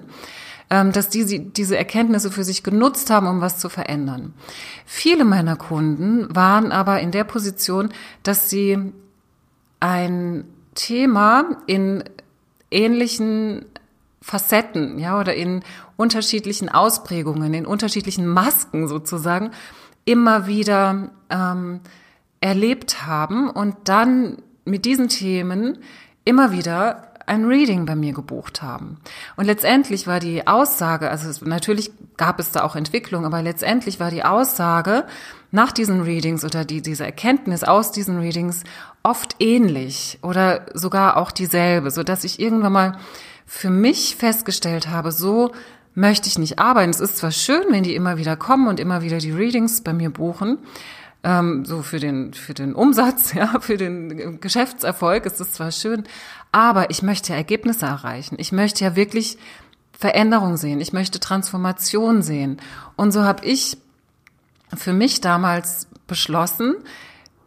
dass 0.73 1.09
die 1.09 1.51
diese 1.53 1.77
Erkenntnisse 1.77 2.31
für 2.31 2.45
sich 2.45 2.63
genutzt 2.63 3.11
haben, 3.11 3.27
um 3.27 3.41
was 3.41 3.59
zu 3.59 3.69
verändern. 3.69 4.33
Viele 4.87 5.25
meiner 5.25 5.57
Kunden 5.57 6.35
waren 6.35 6.73
aber 6.73 7.01
in 7.01 7.11
der 7.11 7.25
Position, 7.25 7.91
dass 8.23 8.49
sie 8.49 8.93
ein 9.81 10.45
Thema 10.75 11.57
in 11.67 12.05
ähnlichen 12.71 13.67
Facetten, 14.23 14.99
ja, 14.99 15.19
oder 15.19 15.35
in 15.35 15.63
unterschiedlichen 15.97 16.69
Ausprägungen, 16.69 17.53
in 17.53 17.67
unterschiedlichen 17.67 18.27
Masken 18.27 18.89
sozusagen 18.89 19.51
immer 20.05 20.47
wieder 20.47 21.11
ähm, 21.29 21.81
erlebt 22.41 23.07
haben 23.07 23.51
und 23.51 23.77
dann 23.85 24.39
mit 24.65 24.85
diesen 24.85 25.09
Themen 25.09 25.79
immer 26.25 26.53
wieder 26.53 27.12
ein 27.27 27.45
Reading 27.45 27.87
bei 27.87 27.95
mir 27.95 28.13
gebucht 28.13 28.63
haben. 28.63 28.99
Und 29.37 29.45
letztendlich 29.45 30.07
war 30.07 30.21
die 30.21 30.47
Aussage, 30.47 31.11
also 31.11 31.29
es, 31.29 31.41
natürlich 31.43 31.91
gab 32.17 32.41
es 32.41 32.51
da 32.51 32.63
auch 32.63 32.77
Entwicklung, 32.77 33.25
aber 33.25 33.43
letztendlich 33.43 34.01
war 34.01 34.11
die 34.11 34.25
Aussage 34.25 35.05
nach 35.51 35.73
diesen 35.73 36.01
Readings 36.03 36.45
oder 36.45 36.65
die, 36.65 36.83
diese 36.83 37.05
Erkenntnis 37.05 37.65
aus 37.65 37.93
diesen 37.93 38.19
Readings 38.19 38.65
oft 39.03 39.37
ähnlich 39.41 40.19
oder 40.23 40.67
sogar 40.75 41.17
auch 41.17 41.31
dieselbe, 41.31 41.91
so 41.91 42.03
dass 42.03 42.25
ich 42.25 42.41
irgendwann 42.41 42.73
mal 42.73 42.99
für 43.47 43.71
mich 43.71 44.17
festgestellt 44.17 44.89
habe, 44.89 45.13
so 45.13 45.53
möchte 45.95 46.29
ich 46.29 46.39
nicht 46.39 46.59
arbeiten. 46.59 46.91
Es 46.91 47.01
ist 47.01 47.19
zwar 47.19 47.33
schön, 47.33 47.65
wenn 47.71 47.83
die 47.83 47.95
immer 47.95 48.17
wieder 48.17 48.37
kommen 48.37 48.69
und 48.69 48.81
immer 48.81 49.03
wieder 49.03 49.19
die 49.19 49.33
Readings 49.33 49.83
bei 49.83 49.93
mir 49.93 50.11
buchen, 50.11 50.59
ähm, 51.25 51.65
so 51.65 51.83
für 51.83 52.01
den 52.01 52.35
für 52.35 52.55
den 52.55 52.75
Umsatz, 52.75 53.33
ja, 53.35 53.61
für 53.61 53.77
den 53.77 54.41
Geschäftserfolg 54.41 55.27
ist 55.27 55.41
es 55.41 55.53
zwar 55.53 55.71
schön, 55.71 56.05
aber 56.51 56.91
ich 56.91 57.03
möchte 57.03 57.35
Ergebnisse 57.35 57.87
erreichen. 57.87 58.37
Ich 58.39 58.53
möchte 58.53 58.85
ja 58.85 58.97
wirklich 58.97 59.39
Veränderung 60.03 60.57
sehen. 60.57 60.81
Ich 60.81 60.93
möchte 60.93 61.21
Transformation 61.21 62.23
sehen. 62.23 62.61
Und 62.97 63.13
so 63.13 63.23
habe 63.23 63.45
ich 63.45 63.79
für 64.75 64.93
mich 64.93 65.21
damals 65.21 65.87
beschlossen, 66.07 66.75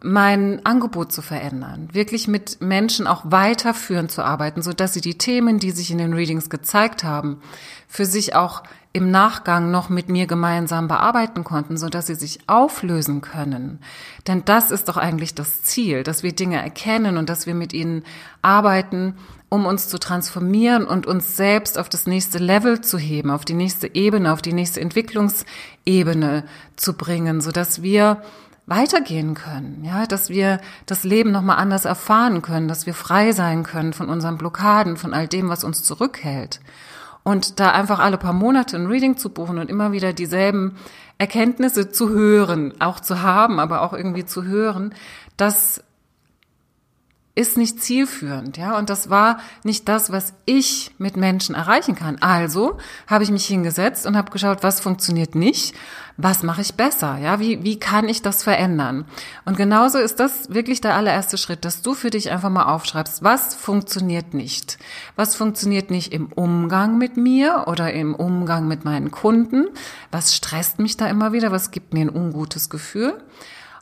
mein 0.06 0.64
Angebot 0.64 1.12
zu 1.12 1.20
verändern, 1.20 1.88
wirklich 1.92 2.28
mit 2.28 2.60
Menschen 2.60 3.06
auch 3.06 3.22
weiterführend 3.24 4.10
zu 4.10 4.22
arbeiten, 4.22 4.62
so 4.62 4.72
dass 4.72 4.94
sie 4.94 5.00
die 5.00 5.18
Themen, 5.18 5.58
die 5.58 5.72
sich 5.72 5.90
in 5.90 5.98
den 5.98 6.14
Readings 6.14 6.48
gezeigt 6.48 7.04
haben, 7.04 7.40
für 7.88 8.06
sich 8.06 8.34
auch 8.34 8.62
im 8.92 9.10
Nachgang 9.10 9.70
noch 9.70 9.90
mit 9.90 10.08
mir 10.08 10.26
gemeinsam 10.26 10.88
bearbeiten 10.88 11.44
konnten, 11.44 11.76
so 11.76 11.88
dass 11.88 12.06
sie 12.06 12.14
sich 12.14 12.38
auflösen 12.46 13.20
können. 13.20 13.80
Denn 14.26 14.42
das 14.46 14.70
ist 14.70 14.88
doch 14.88 14.96
eigentlich 14.96 15.34
das 15.34 15.62
Ziel, 15.62 16.02
dass 16.02 16.22
wir 16.22 16.32
Dinge 16.32 16.62
erkennen 16.62 17.18
und 17.18 17.28
dass 17.28 17.46
wir 17.46 17.54
mit 17.54 17.74
ihnen 17.74 18.04
arbeiten, 18.40 19.16
um 19.48 19.66
uns 19.66 19.88
zu 19.88 19.98
transformieren 19.98 20.86
und 20.86 21.06
uns 21.06 21.36
selbst 21.36 21.78
auf 21.78 21.88
das 21.88 22.06
nächste 22.06 22.38
Level 22.38 22.80
zu 22.80 22.96
heben, 22.96 23.30
auf 23.30 23.44
die 23.44 23.54
nächste 23.54 23.94
Ebene, 23.94 24.32
auf 24.32 24.40
die 24.40 24.52
nächste 24.52 24.80
Entwicklungsebene 24.80 26.44
zu 26.76 26.94
bringen, 26.94 27.40
so 27.40 27.52
dass 27.52 27.82
wir 27.82 28.22
weitergehen 28.66 29.34
können, 29.34 29.84
ja, 29.84 30.06
dass 30.06 30.28
wir 30.28 30.60
das 30.86 31.04
Leben 31.04 31.30
nochmal 31.30 31.58
anders 31.58 31.84
erfahren 31.84 32.42
können, 32.42 32.66
dass 32.66 32.84
wir 32.84 32.94
frei 32.94 33.32
sein 33.32 33.62
können 33.62 33.92
von 33.92 34.08
unseren 34.08 34.38
Blockaden, 34.38 34.96
von 34.96 35.14
all 35.14 35.28
dem, 35.28 35.48
was 35.48 35.62
uns 35.62 35.84
zurückhält. 35.84 36.60
Und 37.22 37.60
da 37.60 37.70
einfach 37.70 37.98
alle 38.00 38.18
paar 38.18 38.32
Monate 38.32 38.76
ein 38.76 38.86
Reading 38.86 39.16
zu 39.16 39.30
buchen 39.30 39.58
und 39.58 39.70
immer 39.70 39.92
wieder 39.92 40.12
dieselben 40.12 40.76
Erkenntnisse 41.18 41.90
zu 41.90 42.10
hören, 42.10 42.74
auch 42.80 43.00
zu 43.00 43.22
haben, 43.22 43.58
aber 43.58 43.82
auch 43.82 43.92
irgendwie 43.92 44.24
zu 44.24 44.44
hören, 44.44 44.94
das 45.36 45.82
ist 47.36 47.58
nicht 47.58 47.82
zielführend, 47.82 48.56
ja, 48.56 48.78
und 48.78 48.88
das 48.88 49.10
war 49.10 49.38
nicht 49.62 49.88
das, 49.90 50.10
was 50.10 50.32
ich 50.46 50.92
mit 50.96 51.18
Menschen 51.18 51.54
erreichen 51.54 51.94
kann. 51.94 52.16
Also 52.22 52.78
habe 53.06 53.24
ich 53.24 53.30
mich 53.30 53.44
hingesetzt 53.44 54.06
und 54.06 54.16
habe 54.16 54.30
geschaut, 54.30 54.62
was 54.62 54.80
funktioniert 54.80 55.34
nicht, 55.34 55.74
was 56.16 56.42
mache 56.42 56.62
ich 56.62 56.74
besser, 56.74 57.18
ja, 57.18 57.38
wie 57.38 57.62
wie 57.62 57.78
kann 57.78 58.08
ich 58.08 58.22
das 58.22 58.42
verändern? 58.42 59.04
Und 59.44 59.58
genauso 59.58 59.98
ist 59.98 60.18
das 60.18 60.54
wirklich 60.54 60.80
der 60.80 60.94
allererste 60.94 61.36
Schritt, 61.36 61.66
dass 61.66 61.82
du 61.82 61.92
für 61.92 62.08
dich 62.08 62.30
einfach 62.30 62.48
mal 62.48 62.72
aufschreibst, 62.72 63.22
was 63.22 63.54
funktioniert 63.54 64.32
nicht, 64.32 64.78
was 65.14 65.36
funktioniert 65.36 65.90
nicht 65.90 66.14
im 66.14 66.32
Umgang 66.32 66.96
mit 66.96 67.18
mir 67.18 67.64
oder 67.66 67.92
im 67.92 68.14
Umgang 68.14 68.66
mit 68.66 68.86
meinen 68.86 69.10
Kunden, 69.10 69.66
was 70.10 70.34
stresst 70.34 70.78
mich 70.78 70.96
da 70.96 71.06
immer 71.06 71.34
wieder, 71.34 71.52
was 71.52 71.70
gibt 71.70 71.92
mir 71.92 72.06
ein 72.06 72.16
ungutes 72.16 72.70
Gefühl? 72.70 73.22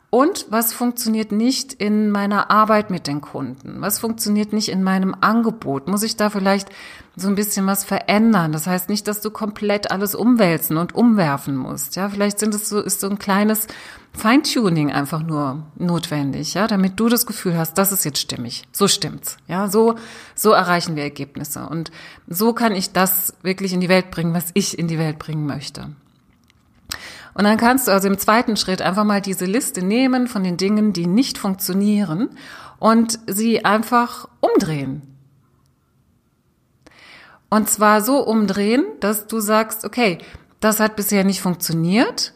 Und 0.09 0.45
was 0.49 0.71
funktioniert 0.71 1.31
nicht 1.31 1.73
in 1.73 2.09
meiner 2.09 2.49
Arbeit 2.49 2.89
mit 2.89 3.07
den 3.07 3.21
Kunden? 3.21 3.81
Was 3.81 3.99
funktioniert 3.99 4.53
nicht 4.53 4.69
in 4.69 4.81
meinem 4.81 5.15
Angebot? 5.19 5.87
Muss 5.87 6.03
ich 6.03 6.15
da 6.15 6.29
vielleicht 6.29 6.69
so 7.17 7.27
ein 7.27 7.35
bisschen 7.35 7.65
was 7.65 7.83
verändern? 7.83 8.51
Das 8.51 8.67
heißt 8.67 8.87
nicht, 8.87 9.07
dass 9.07 9.21
du 9.21 9.29
komplett 9.29 9.91
alles 9.91 10.15
umwälzen 10.15 10.77
und 10.77 10.95
umwerfen 10.95 11.55
musst. 11.55 11.95
Ja, 11.95 12.07
vielleicht 12.07 12.39
sind 12.39 12.53
es 12.53 12.69
so, 12.69 12.79
ist 12.79 13.01
so 13.01 13.09
ein 13.09 13.19
kleines 13.19 13.67
Feintuning 14.13 14.91
einfach 14.91 15.21
nur 15.21 15.63
notwendig, 15.75 16.53
ja, 16.53 16.67
damit 16.67 16.99
du 16.99 17.09
das 17.09 17.25
Gefühl 17.25 17.57
hast, 17.57 17.77
das 17.77 17.91
ist 17.91 18.05
jetzt 18.05 18.19
stimmig. 18.19 18.63
So 18.71 18.87
stimmt's. 18.87 19.37
Ja, 19.47 19.67
so, 19.67 19.95
so 20.35 20.51
erreichen 20.51 20.95
wir 20.95 21.03
Ergebnisse. 21.03 21.67
Und 21.67 21.91
so 22.27 22.53
kann 22.53 22.73
ich 22.73 22.93
das 22.93 23.33
wirklich 23.41 23.73
in 23.73 23.81
die 23.81 23.89
Welt 23.89 24.11
bringen, 24.11 24.33
was 24.33 24.51
ich 24.53 24.79
in 24.79 24.87
die 24.87 24.99
Welt 24.99 25.19
bringen 25.19 25.45
möchte. 25.45 25.89
Und 27.35 27.43
dann 27.43 27.57
kannst 27.57 27.87
du 27.87 27.91
also 27.91 28.07
im 28.07 28.17
zweiten 28.17 28.55
Schritt 28.55 28.81
einfach 28.81 29.03
mal 29.03 29.21
diese 29.21 29.45
Liste 29.45 29.83
nehmen 29.83 30.27
von 30.27 30.43
den 30.43 30.55
Dingen, 30.55 30.93
die 30.93 31.05
nicht 31.05 31.37
funktionieren 31.37 32.29
und 32.79 33.19
sie 33.27 33.65
einfach 33.65 34.29
umdrehen. 34.39 35.01
Und 37.49 37.69
zwar 37.69 38.01
so 38.01 38.25
umdrehen, 38.25 38.85
dass 39.01 39.27
du 39.27 39.41
sagst, 39.41 39.83
okay, 39.83 40.17
das 40.61 40.79
hat 40.79 40.95
bisher 40.95 41.25
nicht 41.25 41.41
funktioniert, 41.41 42.33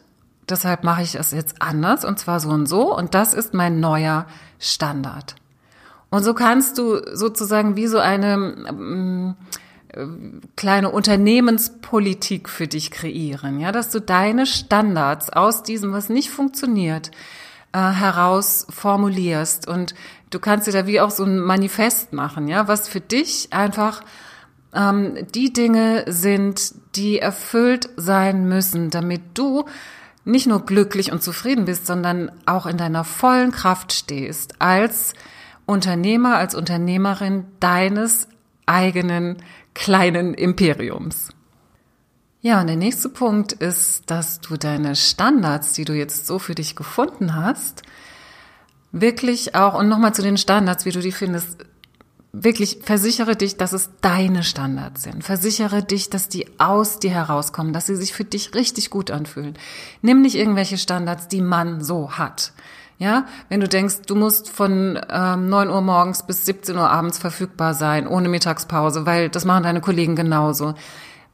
deshalb 0.48 0.84
mache 0.84 1.02
ich 1.02 1.14
es 1.14 1.30
jetzt 1.30 1.62
anders 1.62 2.04
und 2.04 2.18
zwar 2.18 2.38
so 2.38 2.50
und 2.50 2.66
so 2.66 2.94
und 2.94 3.14
das 3.14 3.32
ist 3.32 3.54
mein 3.54 3.80
neuer 3.80 4.26
Standard. 4.58 5.34
Und 6.10 6.24
so 6.24 6.34
kannst 6.34 6.76
du 6.76 7.00
sozusagen 7.16 7.74
wie 7.76 7.86
so 7.86 7.98
eine 7.98 8.34
ähm, 8.68 9.36
kleine 10.56 10.90
Unternehmenspolitik 10.90 12.48
für 12.48 12.68
dich 12.68 12.90
kreieren, 12.90 13.60
ja, 13.60 13.72
dass 13.72 13.90
du 13.90 14.00
deine 14.00 14.46
Standards 14.46 15.30
aus 15.30 15.62
diesem, 15.62 15.92
was 15.92 16.08
nicht 16.08 16.30
funktioniert, 16.30 17.10
äh, 17.72 17.78
heraus 17.78 18.66
formulierst. 18.70 19.66
Und 19.68 19.94
du 20.30 20.38
kannst 20.38 20.66
dir 20.66 20.72
da 20.72 20.86
wie 20.86 21.00
auch 21.00 21.10
so 21.10 21.24
ein 21.24 21.38
Manifest 21.38 22.12
machen, 22.12 22.48
ja, 22.48 22.68
was 22.68 22.88
für 22.88 23.00
dich 23.00 23.52
einfach 23.52 24.02
ähm, 24.74 25.26
die 25.34 25.52
Dinge 25.52 26.04
sind, 26.06 26.74
die 26.94 27.18
erfüllt 27.18 27.88
sein 27.96 28.48
müssen, 28.48 28.90
damit 28.90 29.22
du 29.34 29.64
nicht 30.24 30.46
nur 30.46 30.64
glücklich 30.64 31.10
und 31.12 31.22
zufrieden 31.22 31.64
bist, 31.64 31.86
sondern 31.86 32.30
auch 32.46 32.66
in 32.66 32.76
deiner 32.76 33.04
vollen 33.04 33.50
Kraft 33.50 33.92
stehst 33.92 34.60
als 34.60 35.14
Unternehmer, 35.66 36.36
als 36.36 36.54
Unternehmerin 36.54 37.46
deines 37.58 38.28
eigenen 38.66 39.38
kleinen 39.80 40.34
Imperiums. 40.34 41.30
Ja, 42.42 42.60
und 42.60 42.66
der 42.66 42.76
nächste 42.76 43.08
Punkt 43.08 43.52
ist, 43.54 44.10
dass 44.10 44.40
du 44.40 44.58
deine 44.58 44.94
Standards, 44.94 45.72
die 45.72 45.86
du 45.86 45.94
jetzt 45.94 46.26
so 46.26 46.38
für 46.38 46.54
dich 46.54 46.76
gefunden 46.76 47.34
hast, 47.34 47.82
wirklich 48.92 49.54
auch, 49.54 49.74
und 49.74 49.88
nochmal 49.88 50.14
zu 50.14 50.20
den 50.20 50.36
Standards, 50.36 50.84
wie 50.84 50.90
du 50.90 51.00
die 51.00 51.12
findest, 51.12 51.56
wirklich 52.30 52.80
versichere 52.82 53.36
dich, 53.36 53.56
dass 53.56 53.72
es 53.72 53.88
deine 54.02 54.42
Standards 54.42 55.02
sind. 55.02 55.24
Versichere 55.24 55.82
dich, 55.82 56.10
dass 56.10 56.28
die 56.28 56.46
aus 56.58 56.98
dir 56.98 57.12
herauskommen, 57.12 57.72
dass 57.72 57.86
sie 57.86 57.96
sich 57.96 58.12
für 58.12 58.24
dich 58.24 58.54
richtig 58.54 58.90
gut 58.90 59.10
anfühlen. 59.10 59.56
Nimm 60.02 60.20
nicht 60.20 60.36
irgendwelche 60.36 60.76
Standards, 60.76 61.28
die 61.28 61.40
man 61.40 61.82
so 61.82 62.12
hat. 62.12 62.52
Ja, 63.00 63.24
wenn 63.48 63.60
du 63.60 63.66
denkst, 63.66 64.02
du 64.06 64.14
musst 64.14 64.50
von 64.50 65.00
ähm, 65.10 65.48
9 65.48 65.70
Uhr 65.70 65.80
morgens 65.80 66.26
bis 66.26 66.44
17 66.44 66.76
Uhr 66.76 66.90
abends 66.90 67.16
verfügbar 67.16 67.72
sein, 67.72 68.06
ohne 68.06 68.28
Mittagspause, 68.28 69.06
weil 69.06 69.30
das 69.30 69.46
machen 69.46 69.62
deine 69.62 69.80
Kollegen 69.80 70.16
genauso. 70.16 70.74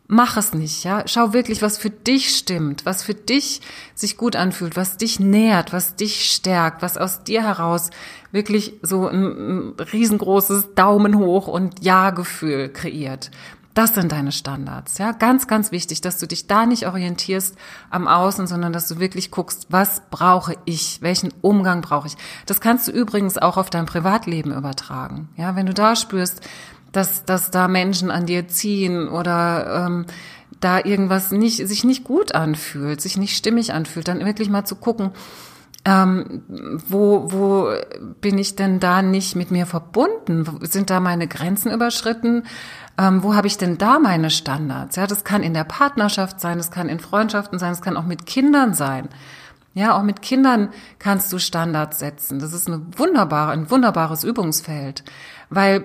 Mach 0.06 0.36
es 0.36 0.54
nicht, 0.54 0.84
ja. 0.84 1.02
Schau 1.06 1.32
wirklich, 1.32 1.62
was 1.62 1.76
für 1.76 1.90
dich 1.90 2.36
stimmt, 2.36 2.86
was 2.86 3.02
für 3.02 3.14
dich 3.14 3.62
sich 3.96 4.16
gut 4.16 4.36
anfühlt, 4.36 4.76
was 4.76 4.96
dich 4.96 5.18
nährt, 5.18 5.72
was 5.72 5.96
dich 5.96 6.30
stärkt, 6.30 6.82
was 6.82 6.96
aus 6.96 7.24
dir 7.24 7.42
heraus 7.42 7.90
wirklich 8.30 8.74
so 8.82 9.08
ein, 9.08 9.72
ein 9.72 9.74
riesengroßes 9.92 10.74
Daumen 10.76 11.18
hoch 11.18 11.48
und 11.48 11.84
Ja-Gefühl 11.84 12.68
kreiert. 12.68 13.32
Das 13.76 13.94
sind 13.94 14.10
deine 14.10 14.32
Standards, 14.32 14.96
ja. 14.96 15.12
Ganz, 15.12 15.48
ganz 15.48 15.70
wichtig, 15.70 16.00
dass 16.00 16.16
du 16.16 16.26
dich 16.26 16.46
da 16.46 16.64
nicht 16.64 16.86
orientierst 16.86 17.56
am 17.90 18.08
Außen, 18.08 18.46
sondern 18.46 18.72
dass 18.72 18.88
du 18.88 19.00
wirklich 19.00 19.30
guckst, 19.30 19.66
was 19.68 20.00
brauche 20.10 20.54
ich? 20.64 21.02
Welchen 21.02 21.30
Umgang 21.42 21.82
brauche 21.82 22.06
ich? 22.06 22.16
Das 22.46 22.62
kannst 22.62 22.88
du 22.88 22.92
übrigens 22.92 23.36
auch 23.36 23.58
auf 23.58 23.68
dein 23.68 23.84
Privatleben 23.84 24.50
übertragen, 24.54 25.28
ja. 25.36 25.56
Wenn 25.56 25.66
du 25.66 25.74
da 25.74 25.94
spürst, 25.94 26.40
dass, 26.92 27.26
dass 27.26 27.50
da 27.50 27.68
Menschen 27.68 28.10
an 28.10 28.24
dir 28.24 28.48
ziehen 28.48 29.08
oder, 29.08 29.84
ähm, 29.84 30.06
da 30.58 30.82
irgendwas 30.82 31.30
nicht, 31.30 31.68
sich 31.68 31.84
nicht 31.84 32.02
gut 32.02 32.34
anfühlt, 32.34 33.02
sich 33.02 33.18
nicht 33.18 33.36
stimmig 33.36 33.74
anfühlt, 33.74 34.08
dann 34.08 34.24
wirklich 34.24 34.48
mal 34.48 34.64
zu 34.64 34.76
gucken, 34.76 35.10
ähm, 35.84 36.42
wo, 36.88 37.30
wo 37.30 37.72
bin 38.20 38.38
ich 38.38 38.56
denn 38.56 38.80
da 38.80 39.02
nicht 39.02 39.36
mit 39.36 39.52
mir 39.52 39.66
verbunden? 39.66 40.44
Sind 40.62 40.90
da 40.90 40.98
meine 40.98 41.28
Grenzen 41.28 41.70
überschritten? 41.70 42.42
Ähm, 42.98 43.22
wo 43.22 43.34
habe 43.34 43.46
ich 43.46 43.58
denn 43.58 43.78
da 43.78 43.98
meine 43.98 44.30
Standards? 44.30 44.96
Ja, 44.96 45.06
das 45.06 45.24
kann 45.24 45.42
in 45.42 45.54
der 45.54 45.64
Partnerschaft 45.64 46.40
sein, 46.40 46.58
das 46.58 46.70
kann 46.70 46.88
in 46.88 47.00
Freundschaften 47.00 47.58
sein, 47.58 47.70
das 47.70 47.82
kann 47.82 47.96
auch 47.96 48.04
mit 48.04 48.26
Kindern 48.26 48.74
sein. 48.74 49.08
Ja, 49.74 49.94
auch 49.98 50.02
mit 50.02 50.22
Kindern 50.22 50.70
kannst 50.98 51.30
du 51.32 51.38
Standards 51.38 51.98
setzen. 51.98 52.38
Das 52.38 52.54
ist 52.54 52.66
eine 52.66 52.80
wunderbare, 52.96 53.52
ein 53.52 53.70
wunderbares 53.70 54.24
Übungsfeld, 54.24 55.04
weil 55.50 55.84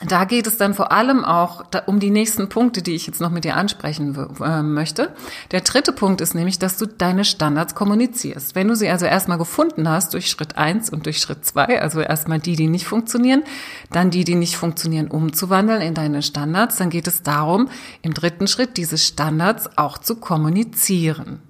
da 0.00 0.24
geht 0.24 0.46
es 0.46 0.56
dann 0.56 0.74
vor 0.74 0.90
allem 0.90 1.24
auch 1.24 1.64
um 1.86 2.00
die 2.00 2.10
nächsten 2.10 2.48
Punkte, 2.48 2.82
die 2.82 2.94
ich 2.94 3.06
jetzt 3.06 3.20
noch 3.20 3.30
mit 3.30 3.44
dir 3.44 3.56
ansprechen 3.56 4.16
äh, 4.40 4.62
möchte. 4.62 5.14
Der 5.52 5.60
dritte 5.60 5.92
Punkt 5.92 6.20
ist 6.20 6.34
nämlich, 6.34 6.58
dass 6.58 6.76
du 6.76 6.86
deine 6.86 7.24
Standards 7.24 7.74
kommunizierst. 7.74 8.54
Wenn 8.54 8.68
du 8.68 8.74
sie 8.74 8.88
also 8.88 9.06
erstmal 9.06 9.38
gefunden 9.38 9.88
hast 9.88 10.14
durch 10.14 10.28
Schritt 10.28 10.56
eins 10.58 10.90
und 10.90 11.06
durch 11.06 11.18
Schritt 11.18 11.44
zwei, 11.44 11.80
also 11.80 12.00
erstmal 12.00 12.40
die, 12.40 12.56
die 12.56 12.66
nicht 12.66 12.86
funktionieren, 12.86 13.44
dann 13.90 14.10
die, 14.10 14.24
die 14.24 14.34
nicht 14.34 14.56
funktionieren, 14.56 15.08
umzuwandeln 15.08 15.82
in 15.82 15.94
deine 15.94 16.22
Standards, 16.22 16.76
dann 16.76 16.90
geht 16.90 17.06
es 17.06 17.22
darum, 17.22 17.68
im 18.02 18.14
dritten 18.14 18.48
Schritt 18.48 18.76
diese 18.76 18.98
Standards 18.98 19.78
auch 19.78 19.98
zu 19.98 20.16
kommunizieren. 20.16 21.40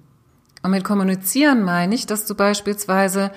Und 0.61 0.71
mit 0.71 0.83
kommunizieren 0.83 1.63
meine 1.63 1.95
ich, 1.95 2.05
dass 2.05 2.25
du 2.25 2.35
beispielsweise, 2.35 3.31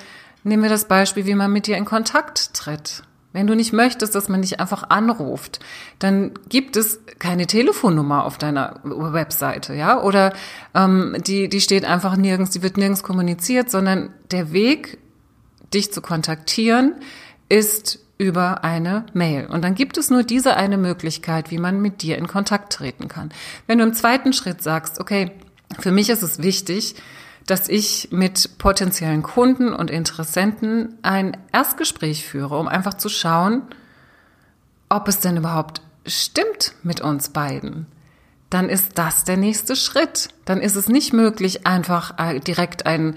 nehmen 0.45 0.63
wir 0.63 0.71
das 0.71 0.87
Beispiel, 0.87 1.27
wie 1.27 1.35
man 1.35 1.53
mit 1.53 1.67
dir 1.67 1.77
in 1.77 1.85
Kontakt 1.85 2.55
tritt. 2.55 3.03
Wenn 3.37 3.47
du 3.47 3.55
nicht 3.55 3.75
möchtest, 3.75 4.15
dass 4.15 4.31
man 4.31 4.41
dich 4.41 4.61
einfach 4.61 4.89
anruft, 4.89 5.61
dann 5.99 6.33
gibt 6.49 6.75
es 6.79 7.01
keine 7.19 7.47
Telefonnummer 7.47 8.25
auf 8.25 8.39
deiner 8.39 8.81
Webseite, 8.83 9.75
ja? 9.75 10.03
Oder 10.03 10.33
ähm, 10.75 11.15
die, 11.19 11.51
die 11.51 11.61
steht 11.61 11.85
einfach 11.85 12.17
nirgends, 12.17 12.53
die 12.53 12.63
wird 12.63 12.79
nirgends 12.79 13.03
kommuniziert, 13.03 13.71
sondern 13.71 14.09
der 14.31 14.53
Weg, 14.53 14.97
dich 15.75 15.93
zu 15.93 16.01
kontaktieren, 16.01 16.95
ist 17.51 17.99
über 18.17 18.65
eine 18.65 19.05
Mail. 19.13 19.45
Und 19.49 19.63
dann 19.63 19.75
gibt 19.75 19.99
es 19.99 20.09
nur 20.09 20.23
diese 20.23 20.57
eine 20.57 20.79
Möglichkeit, 20.79 21.51
wie 21.51 21.59
man 21.59 21.83
mit 21.83 22.01
dir 22.01 22.17
in 22.17 22.29
Kontakt 22.29 22.73
treten 22.73 23.07
kann. 23.07 23.33
Wenn 23.67 23.77
du 23.77 23.85
im 23.85 23.93
zweiten 23.93 24.33
Schritt 24.33 24.63
sagst, 24.63 24.99
okay, 24.99 25.31
für 25.79 25.93
mich 25.93 26.09
ist 26.09 26.23
es 26.23 26.43
wichtig, 26.43 26.95
dass 27.47 27.69
ich 27.69 28.09
mit 28.11 28.59
potenziellen 28.59 29.23
Kunden 29.23 29.73
und 29.73 29.91
Interessenten 29.91 30.99
ein 31.03 31.37
Erstgespräch 31.53 32.27
führe, 32.27 32.59
um 32.59 32.69
einfach 32.69 32.95
zu 32.95 33.09
schauen, 33.09 33.63
ob 34.89 35.09
es 35.09 35.21
denn 35.21 35.37
überhaupt 35.37 35.81
stimmt 36.05 36.75
mit 36.83 37.01
uns 37.01 37.31
beiden. 37.31 37.87
Dann 38.51 38.69
ist 38.69 38.99
das 38.99 39.25
der 39.25 39.37
nächste 39.37 39.75
Schritt. 39.75 40.29
Dann 40.45 40.61
ist 40.61 40.77
es 40.77 40.89
nicht 40.89 41.13
möglich, 41.13 41.67
einfach 41.67 42.19
äh, 42.19 42.41
direkt 42.41 42.87
einen, 42.87 43.17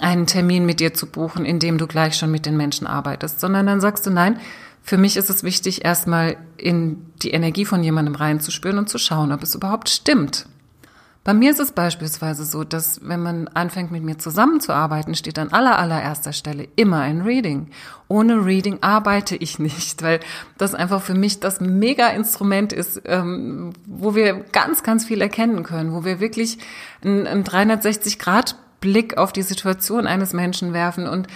einen 0.00 0.26
Termin 0.26 0.66
mit 0.66 0.80
dir 0.80 0.92
zu 0.92 1.06
buchen, 1.06 1.44
in 1.44 1.58
dem 1.58 1.78
du 1.78 1.86
gleich 1.86 2.16
schon 2.16 2.30
mit 2.30 2.46
den 2.46 2.56
Menschen 2.56 2.86
arbeitest, 2.86 3.40
sondern 3.40 3.66
dann 3.66 3.80
sagst 3.80 4.06
du, 4.06 4.10
nein, 4.10 4.38
für 4.82 4.98
mich 4.98 5.16
ist 5.16 5.30
es 5.30 5.44
wichtig, 5.44 5.84
erstmal 5.84 6.36
in 6.56 7.06
die 7.22 7.30
Energie 7.30 7.64
von 7.64 7.84
jemandem 7.84 8.14
reinzuspüren 8.14 8.78
und 8.78 8.88
zu 8.88 8.98
schauen, 8.98 9.32
ob 9.32 9.42
es 9.42 9.54
überhaupt 9.54 9.88
stimmt. 9.88 10.46
Bei 11.24 11.34
mir 11.34 11.52
ist 11.52 11.60
es 11.60 11.70
beispielsweise 11.70 12.44
so, 12.44 12.64
dass 12.64 13.00
wenn 13.04 13.22
man 13.22 13.46
anfängt 13.48 13.92
mit 13.92 14.02
mir 14.02 14.18
zusammenzuarbeiten, 14.18 15.14
steht 15.14 15.38
an 15.38 15.52
aller 15.52 15.78
allererster 15.78 16.32
Stelle 16.32 16.66
immer 16.74 17.00
ein 17.00 17.20
Reading. 17.20 17.68
Ohne 18.08 18.44
Reading 18.44 18.78
arbeite 18.80 19.36
ich 19.36 19.60
nicht, 19.60 20.02
weil 20.02 20.18
das 20.58 20.74
einfach 20.74 21.00
für 21.00 21.14
mich 21.14 21.38
das 21.38 21.60
Mega-Instrument 21.60 22.72
ist, 22.72 23.02
ähm, 23.04 23.72
wo 23.86 24.16
wir 24.16 24.44
ganz, 24.50 24.82
ganz 24.82 25.04
viel 25.04 25.20
erkennen 25.20 25.62
können, 25.62 25.94
wo 25.94 26.04
wir 26.04 26.18
wirklich 26.18 26.58
einen 27.04 27.44
360-Grad-Blick 27.44 29.16
auf 29.16 29.32
die 29.32 29.42
Situation 29.42 30.08
eines 30.08 30.32
Menschen 30.32 30.72
werfen 30.72 31.06
und 31.06 31.28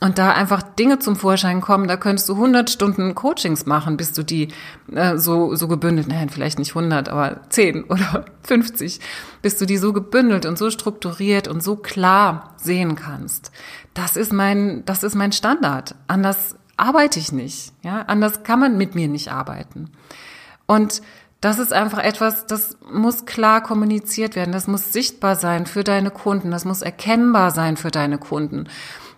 und 0.00 0.18
da 0.18 0.30
einfach 0.30 0.62
Dinge 0.62 1.00
zum 1.00 1.16
Vorschein 1.16 1.60
kommen, 1.60 1.88
da 1.88 1.96
könntest 1.96 2.28
du 2.28 2.34
100 2.34 2.70
Stunden 2.70 3.16
Coachings 3.16 3.66
machen, 3.66 3.96
bis 3.96 4.12
du 4.12 4.22
die 4.22 4.48
äh, 4.92 5.16
so, 5.16 5.56
so 5.56 5.66
gebündelt, 5.66 6.06
nein, 6.06 6.28
vielleicht 6.28 6.58
nicht 6.58 6.76
100, 6.76 7.08
aber 7.08 7.40
10 7.48 7.84
oder 7.88 8.26
50, 8.44 9.00
bis 9.42 9.58
du 9.58 9.66
die 9.66 9.76
so 9.76 9.92
gebündelt 9.92 10.46
und 10.46 10.56
so 10.56 10.70
strukturiert 10.70 11.48
und 11.48 11.62
so 11.62 11.76
klar 11.76 12.54
sehen 12.58 12.94
kannst. 12.94 13.50
Das 13.94 14.16
ist 14.16 14.32
mein, 14.32 14.84
das 14.84 15.02
ist 15.02 15.16
mein 15.16 15.32
Standard. 15.32 15.96
Anders 16.06 16.54
arbeite 16.76 17.18
ich 17.18 17.32
nicht, 17.32 17.72
ja, 17.82 18.02
anders 18.02 18.44
kann 18.44 18.60
man 18.60 18.78
mit 18.78 18.94
mir 18.94 19.08
nicht 19.08 19.32
arbeiten. 19.32 19.90
Und 20.66 21.02
das 21.40 21.58
ist 21.58 21.72
einfach 21.72 21.98
etwas, 21.98 22.46
das 22.46 22.76
muss 22.92 23.26
klar 23.26 23.62
kommuniziert 23.62 24.36
werden, 24.36 24.52
das 24.52 24.68
muss 24.68 24.92
sichtbar 24.92 25.34
sein 25.34 25.66
für 25.66 25.82
deine 25.82 26.10
Kunden, 26.10 26.52
das 26.52 26.64
muss 26.64 26.82
erkennbar 26.82 27.50
sein 27.50 27.76
für 27.76 27.90
deine 27.90 28.18
Kunden. 28.18 28.68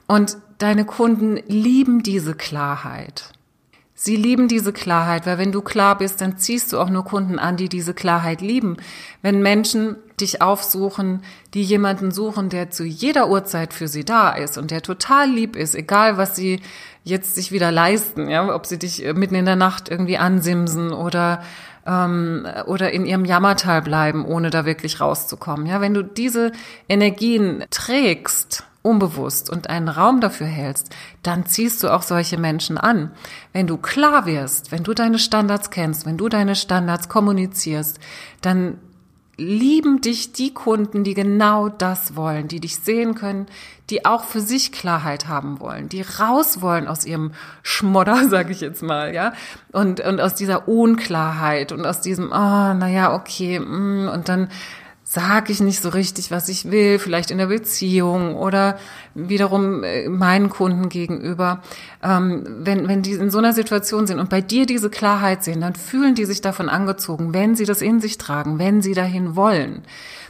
Und 0.07 0.39
deine 0.61 0.85
Kunden 0.85 1.39
lieben 1.49 2.03
diese 2.03 2.35
Klarheit. 2.35 3.33
Sie 4.03 4.17
lieben 4.17 4.49
diese 4.49 4.73
Klarheit, 4.73 5.27
weil 5.27 5.37
wenn 5.37 5.53
du 5.53 5.61
klar 5.61 5.99
bist, 5.99 6.23
dann 6.23 6.39
ziehst 6.39 6.73
du 6.73 6.79
auch 6.79 6.89
nur 6.89 7.05
Kunden 7.05 7.39
an, 7.39 7.59
die 7.59 7.69
diese 7.69 7.93
Klarheit 7.93 8.41
lieben. 8.41 8.79
Wenn 9.21 9.43
Menschen 9.43 9.97
dich 10.19 10.41
aufsuchen, 10.41 11.23
die 11.53 11.63
jemanden 11.63 12.11
suchen, 12.11 12.49
der 12.49 12.71
zu 12.71 12.85
jeder 12.85 13.29
Uhrzeit 13.29 13.75
für 13.75 13.89
sie 13.89 14.07
da 14.07 14.31
ist 14.31 14.57
und 14.57 14.71
der 14.71 14.81
total 14.81 15.29
lieb 15.29 15.55
ist, 15.55 15.75
egal 15.75 16.17
was 16.17 16.35
sie 16.35 16.61
jetzt 17.05 17.35
sich 17.35 17.53
wieder 17.53 17.71
leisten, 17.71 18.31
ja, 18.31 18.55
ob 18.55 18.65
sie 18.65 18.79
dich 18.79 19.05
mitten 19.15 19.35
in 19.35 19.45
der 19.45 19.57
Nacht 19.57 19.91
irgendwie 19.91 20.17
ansimsen 20.17 20.93
oder 20.93 21.43
ähm, 21.87 22.47
oder 22.67 22.93
in 22.93 23.05
ihrem 23.05 23.27
Jammertal 23.27 23.83
bleiben, 23.83 24.25
ohne 24.25 24.49
da 24.49 24.65
wirklich 24.65 25.01
rauszukommen. 25.01 25.67
Ja, 25.67 25.83
wenn 25.83 25.93
du 25.95 26.03
diese 26.03 26.53
Energien 26.89 27.65
trägst, 27.71 28.65
unbewusst 28.83 29.51
und 29.51 29.69
einen 29.69 29.89
Raum 29.89 30.21
dafür 30.21 30.47
hältst, 30.47 30.95
dann 31.23 31.47
ziehst 31.47 31.83
du 31.83 31.89
auch 31.89 32.03
solche 32.03 32.39
Menschen 32.39 32.79
an. 32.79 33.11
Wenn 33.53 33.67
du 33.67 33.77
klar 33.77 34.27
wirst, 34.27 34.73
wenn 34.73 34.85
du 34.85 34.95
deine 34.95 35.19
Standards 35.19 35.71
kennst, 35.71 36.07
wenn 36.07 36.17
du 36.17 36.29
deine 36.29 36.57
Standards 36.57 37.09
kommunizierst, 37.09 38.01
dann 38.41 38.79
lieben 39.41 40.03
dich 40.03 40.33
die 40.33 40.53
Kunden, 40.53 41.03
die 41.03 41.15
genau 41.15 41.71
das 41.71 42.15
wollen, 42.15 42.47
die 42.47 42.61
dich 42.61 42.77
sehen 42.77 43.15
können, 43.15 43.47
die 43.89 44.05
auch 44.05 44.25
für 44.25 44.41
sich 44.41 44.71
Klarheit 44.71 45.29
haben 45.29 45.61
wollen, 45.61 45.89
die 45.89 46.03
raus 46.03 46.61
wollen 46.61 46.87
aus 46.87 47.07
ihrem 47.07 47.33
Schmodder, 47.63 48.29
sage 48.29 48.53
ich 48.53 48.61
jetzt 48.61 48.83
mal, 48.83 49.15
ja, 49.15 49.33
und 49.73 50.01
und 50.01 50.21
aus 50.21 50.35
dieser 50.35 50.69
Unklarheit 50.69 51.73
und 51.73 51.87
aus 51.87 52.03
diesem, 52.03 52.33
ah, 52.33 52.73
oh, 52.73 52.75
naja, 52.75 53.15
okay, 53.15 53.59
mm, 53.59 54.11
und 54.13 54.29
dann 54.29 54.49
sage 55.13 55.51
ich 55.51 55.61
nicht 55.61 55.83
so 55.83 55.89
richtig, 55.89 56.31
was 56.31 56.49
ich 56.49 56.71
will, 56.71 57.01
vielleicht 57.01 57.33
in 57.33 57.39
der 57.39 57.49
Beziehung 57.49 58.37
oder 58.37 58.79
wiederum 59.17 59.83
äh, 59.83 60.09
meinen 60.09 60.51
Kunden 60.51 60.89
gegenüber. 60.89 61.63
Ähm, 62.01 62.45
wenn, 62.61 62.87
wenn 62.87 63.03
die 63.03 63.15
in 63.15 63.29
so 63.29 63.39
einer 63.39 63.53
Situation 63.53 64.07
sind 64.07 64.21
und 64.21 64.31
bei 64.31 64.41
dir 64.41 64.67
diese 64.67 64.89
Klarheit 64.89 65.43
sehen, 65.43 65.63
dann 65.63 65.75
fühlen 65.75 66.15
die 66.15 66.27
sich 66.27 66.43
davon 66.43 66.69
angezogen, 66.69 67.35
wenn 67.35 67.57
sie 67.57 67.65
das 67.65 67.83
in 67.83 68.01
sich 68.01 68.19
tragen, 68.19 68.61
wenn 68.61 68.83
sie 68.83 68.95
dahin 68.95 69.35
wollen. 69.35 69.83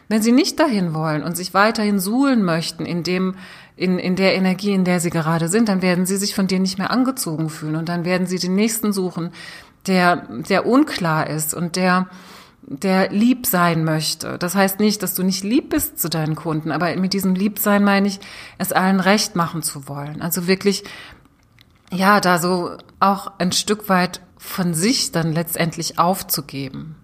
Wenn 0.08 0.22
sie 0.22 0.32
nicht 0.32 0.58
dahin 0.58 0.94
wollen 0.94 1.24
und 1.24 1.36
sich 1.36 1.52
weiterhin 1.52 2.00
suhlen 2.00 2.42
möchten 2.42 2.86
in 2.86 3.02
dem, 3.02 3.34
in, 3.76 3.98
in 3.98 4.16
der 4.16 4.34
Energie, 4.34 4.72
in 4.72 4.84
der 4.84 4.98
sie 4.98 5.10
gerade 5.10 5.48
sind, 5.48 5.68
dann 5.68 5.82
werden 5.82 6.06
sie 6.06 6.16
sich 6.16 6.34
von 6.34 6.46
dir 6.46 6.58
nicht 6.58 6.78
mehr 6.78 6.90
angezogen 6.90 7.50
fühlen 7.50 7.76
und 7.76 7.90
dann 7.90 8.06
werden 8.06 8.26
sie 8.26 8.38
den 8.38 8.54
nächsten 8.54 8.94
suchen, 8.94 9.30
der, 9.86 10.26
der 10.48 10.64
unklar 10.64 11.28
ist 11.28 11.52
und 11.52 11.76
der, 11.76 12.06
der 12.62 13.10
lieb 13.10 13.46
sein 13.46 13.84
möchte. 13.84 14.38
Das 14.38 14.54
heißt 14.54 14.80
nicht, 14.80 15.02
dass 15.02 15.14
du 15.14 15.22
nicht 15.22 15.42
lieb 15.44 15.70
bist 15.70 15.98
zu 15.98 16.08
deinen 16.08 16.36
Kunden, 16.36 16.72
aber 16.72 16.94
mit 16.96 17.12
diesem 17.12 17.34
Liebsein 17.34 17.82
meine 17.84 18.08
ich, 18.08 18.20
es 18.58 18.72
allen 18.72 19.00
recht 19.00 19.34
machen 19.34 19.62
zu 19.62 19.88
wollen. 19.88 20.22
Also 20.22 20.46
wirklich, 20.46 20.84
ja, 21.90 22.20
da 22.20 22.38
so 22.38 22.76
auch 23.00 23.32
ein 23.38 23.52
Stück 23.52 23.88
weit 23.88 24.20
von 24.36 24.74
sich 24.74 25.12
dann 25.12 25.32
letztendlich 25.32 25.98
aufzugeben. 25.98 26.96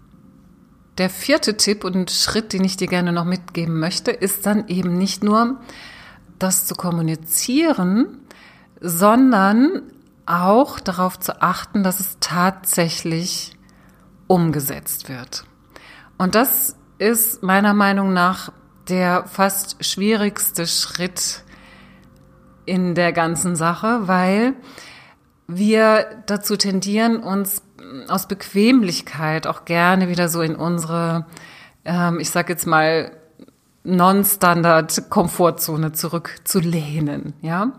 Der 0.98 1.10
vierte 1.10 1.56
Tipp 1.56 1.84
und 1.84 2.10
Schritt, 2.10 2.52
den 2.52 2.64
ich 2.64 2.76
dir 2.76 2.86
gerne 2.86 3.12
noch 3.12 3.24
mitgeben 3.26 3.78
möchte, 3.78 4.10
ist 4.10 4.46
dann 4.46 4.68
eben 4.68 4.96
nicht 4.96 5.22
nur 5.22 5.60
das 6.38 6.66
zu 6.66 6.74
kommunizieren, 6.74 8.18
sondern 8.80 9.82
auch 10.26 10.80
darauf 10.80 11.18
zu 11.18 11.42
achten, 11.42 11.82
dass 11.82 12.00
es 12.00 12.16
tatsächlich 12.20 13.55
umgesetzt 14.26 15.08
wird. 15.08 15.44
Und 16.18 16.34
das 16.34 16.76
ist 16.98 17.42
meiner 17.42 17.74
Meinung 17.74 18.12
nach 18.12 18.52
der 18.88 19.24
fast 19.26 19.84
schwierigste 19.84 20.66
Schritt 20.66 21.42
in 22.64 22.94
der 22.94 23.12
ganzen 23.12 23.56
Sache, 23.56 24.08
weil 24.08 24.54
wir 25.46 26.22
dazu 26.26 26.56
tendieren, 26.56 27.22
uns 27.22 27.62
aus 28.08 28.26
Bequemlichkeit 28.26 29.46
auch 29.46 29.64
gerne 29.64 30.08
wieder 30.08 30.28
so 30.28 30.42
in 30.42 30.56
unsere, 30.56 31.26
ähm, 31.84 32.18
ich 32.20 32.30
sag 32.30 32.48
jetzt 32.48 32.66
mal, 32.66 33.12
Non-Standard-Komfortzone 33.84 35.92
zurückzulehnen, 35.92 37.34
ja. 37.40 37.70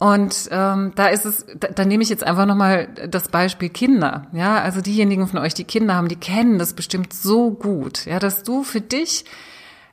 Und 0.00 0.48
ähm, 0.50 0.92
da 0.94 1.08
ist 1.08 1.26
es, 1.26 1.44
da, 1.58 1.68
da 1.68 1.84
nehme 1.84 2.02
ich 2.02 2.08
jetzt 2.08 2.24
einfach 2.24 2.46
nochmal 2.46 2.88
das 3.10 3.28
Beispiel 3.28 3.68
Kinder. 3.68 4.26
Ja, 4.32 4.58
also 4.58 4.80
diejenigen 4.80 5.28
von 5.28 5.38
euch, 5.38 5.52
die 5.52 5.64
Kinder 5.64 5.94
haben, 5.94 6.08
die 6.08 6.16
kennen 6.16 6.58
das 6.58 6.72
bestimmt 6.72 7.12
so 7.12 7.50
gut, 7.50 8.06
ja, 8.06 8.18
dass 8.18 8.42
du 8.42 8.62
für 8.62 8.80
dich 8.80 9.26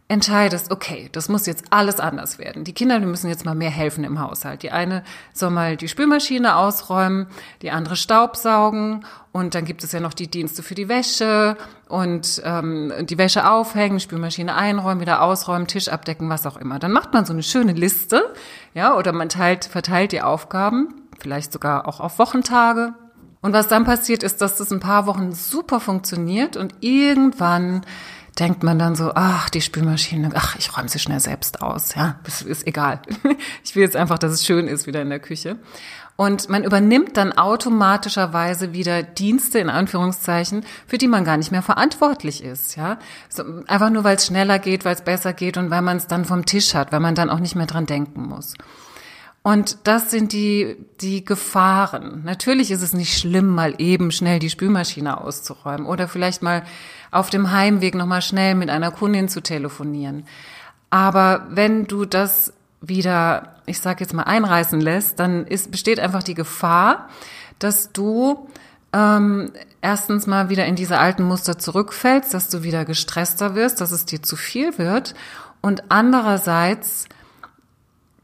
entscheidest, 0.10 0.72
okay, 0.72 1.10
das 1.12 1.28
muss 1.28 1.46
jetzt 1.46 1.66
alles 1.70 2.00
anders 2.00 2.40
werden. 2.40 2.64
Die 2.64 2.74
Kinder, 2.74 2.98
die 3.00 3.06
müssen 3.06 3.30
jetzt 3.30 3.44
mal 3.44 3.56
mehr 3.56 3.70
helfen 3.70 4.06
im 4.06 4.22
Haushalt. 4.22 4.64
Die 4.64 4.72
eine 4.72 5.04
soll 5.34 5.50
mal 5.50 5.76
die 5.76 5.90
Spülmaschine 5.90 6.56
ausräumen, 6.56 7.28
die 7.62 7.72
andere 7.72 7.98
Staubsaugen 7.98 9.06
und 9.34 9.54
dann 9.54 9.66
gibt 9.66 9.84
es 9.84 9.92
ja 9.92 10.00
noch 10.00 10.14
die 10.14 10.30
Dienste 10.30 10.64
für 10.64 10.76
die 10.76 10.88
Wäsche 10.88 11.58
und 11.90 12.42
ähm, 12.46 12.94
die 13.02 13.18
Wäsche 13.18 13.50
aufhängen, 13.50 14.00
Spülmaschine 14.00 14.56
einräumen, 14.56 15.02
wieder 15.02 15.22
ausräumen, 15.22 15.68
Tisch 15.68 15.90
abdecken, 15.90 16.30
was 16.30 16.46
auch 16.46 16.58
immer. 16.58 16.80
Dann 16.80 16.94
macht 16.94 17.14
man 17.14 17.26
so 17.26 17.34
eine 17.34 17.44
schöne 17.44 17.74
Liste, 17.74 18.34
ja, 18.74 18.96
oder 18.96 19.12
man 19.12 19.28
teilt, 19.28 19.66
verteilt 19.66 20.14
die 20.14 20.22
Aufgaben, 20.22 20.94
vielleicht 21.20 21.52
sogar 21.52 21.86
auch 21.86 22.00
auf 22.00 22.18
Wochentage. 22.18 22.94
Und 23.42 23.54
was 23.54 23.68
dann 23.68 23.84
passiert, 23.84 24.24
ist, 24.24 24.42
dass 24.42 24.58
das 24.58 24.72
ein 24.72 24.80
paar 24.80 25.06
Wochen 25.06 25.34
super 25.34 25.80
funktioniert 25.80 26.58
und 26.58 26.74
irgendwann 26.80 27.82
denkt 28.40 28.64
man 28.64 28.78
dann 28.78 28.96
so, 28.96 29.12
ach, 29.16 29.50
die 29.50 29.62
Spülmaschine, 29.62 30.32
ach, 30.36 30.56
ich 30.58 30.76
räume 30.78 30.90
sie 30.90 31.00
schnell 31.00 31.20
selbst 31.20 31.62
aus. 31.62 31.96
Ja, 31.96 32.20
das 32.24 32.42
ist 32.42 32.68
egal. 32.68 33.02
Ich 33.64 33.76
will 33.76 33.84
jetzt 33.84 33.96
einfach, 33.96 34.18
dass 34.18 34.32
es 34.32 34.46
schön 34.46 34.68
ist 34.68 34.88
wieder 34.88 35.02
in 35.02 35.10
der 35.10 35.20
Küche. 35.20 35.58
Und 36.16 36.50
man 36.50 36.64
übernimmt 36.64 37.16
dann 37.16 37.34
automatischerweise 37.34 38.74
wieder 38.74 39.04
Dienste 39.04 39.60
in 39.60 39.70
Anführungszeichen, 39.70 40.66
für 40.88 40.98
die 40.98 41.08
man 41.08 41.24
gar 41.24 41.38
nicht 41.38 41.52
mehr 41.52 41.62
verantwortlich 41.62 42.44
ist, 42.44 42.76
ja. 42.76 42.98
So, 43.30 43.44
einfach 43.68 43.92
nur, 43.92 44.04
weil 44.04 44.16
es 44.16 44.26
schneller 44.26 44.58
geht, 44.58 44.84
weil 44.84 44.96
es 44.96 45.02
besser 45.02 45.34
geht 45.34 45.58
und 45.58 45.70
weil 45.70 45.84
man 45.84 45.98
es 45.98 46.08
dann 46.08 46.26
vom 46.26 46.46
Tisch 46.46 46.74
hat, 46.74 46.92
weil 46.92 47.02
man 47.02 47.14
dann 47.14 47.30
auch 47.30 47.40
nicht 47.40 47.56
mehr 47.56 47.68
dran 47.68 47.86
denken 47.86 48.24
muss. 48.28 48.56
Und 49.44 49.78
das 49.84 50.12
sind 50.12 50.34
die, 50.34 50.76
die 51.00 51.24
Gefahren. 51.24 52.24
Natürlich 52.26 52.72
ist 52.72 52.82
es 52.82 52.94
nicht 52.94 53.18
schlimm, 53.18 53.48
mal 53.48 53.76
eben 53.78 54.12
schnell 54.12 54.40
die 54.40 54.50
Spülmaschine 54.50 55.22
auszuräumen 55.22 55.86
oder 55.86 56.08
vielleicht 56.08 56.42
mal 56.42 56.64
auf 57.12 57.30
dem 57.30 57.52
Heimweg 57.52 57.96
nochmal 57.96 58.22
schnell 58.22 58.56
mit 58.56 58.70
einer 58.70 58.92
Kundin 58.92 59.30
zu 59.30 59.42
telefonieren. 59.42 60.26
Aber 60.90 61.48
wenn 61.50 61.86
du 61.86 62.06
das 62.06 62.54
wieder, 62.82 63.56
ich 63.66 63.80
sage 63.80 64.02
jetzt 64.02 64.14
mal, 64.14 64.24
einreißen 64.24 64.80
lässt, 64.80 65.20
dann 65.20 65.46
ist, 65.46 65.72
besteht 65.72 66.00
einfach 66.00 66.24
die 66.24 66.34
Gefahr, 66.34 67.10
dass 67.60 67.92
du 67.92 68.48
ähm, 68.94 69.52
erstens 69.82 70.28
mal 70.28 70.50
wieder 70.50 70.66
in 70.66 70.76
diese 70.76 71.00
alten 71.00 71.24
Muster 71.24 71.58
zurückfällst, 71.58 72.34
dass 72.34 72.50
du 72.50 72.64
wieder 72.64 72.86
gestresster 72.86 73.56
wirst, 73.56 73.82
dass 73.82 73.92
es 73.92 74.06
dir 74.06 74.22
zu 74.22 74.36
viel 74.36 74.78
wird. 74.78 75.16
Und 75.62 75.84
andererseits 75.90 77.06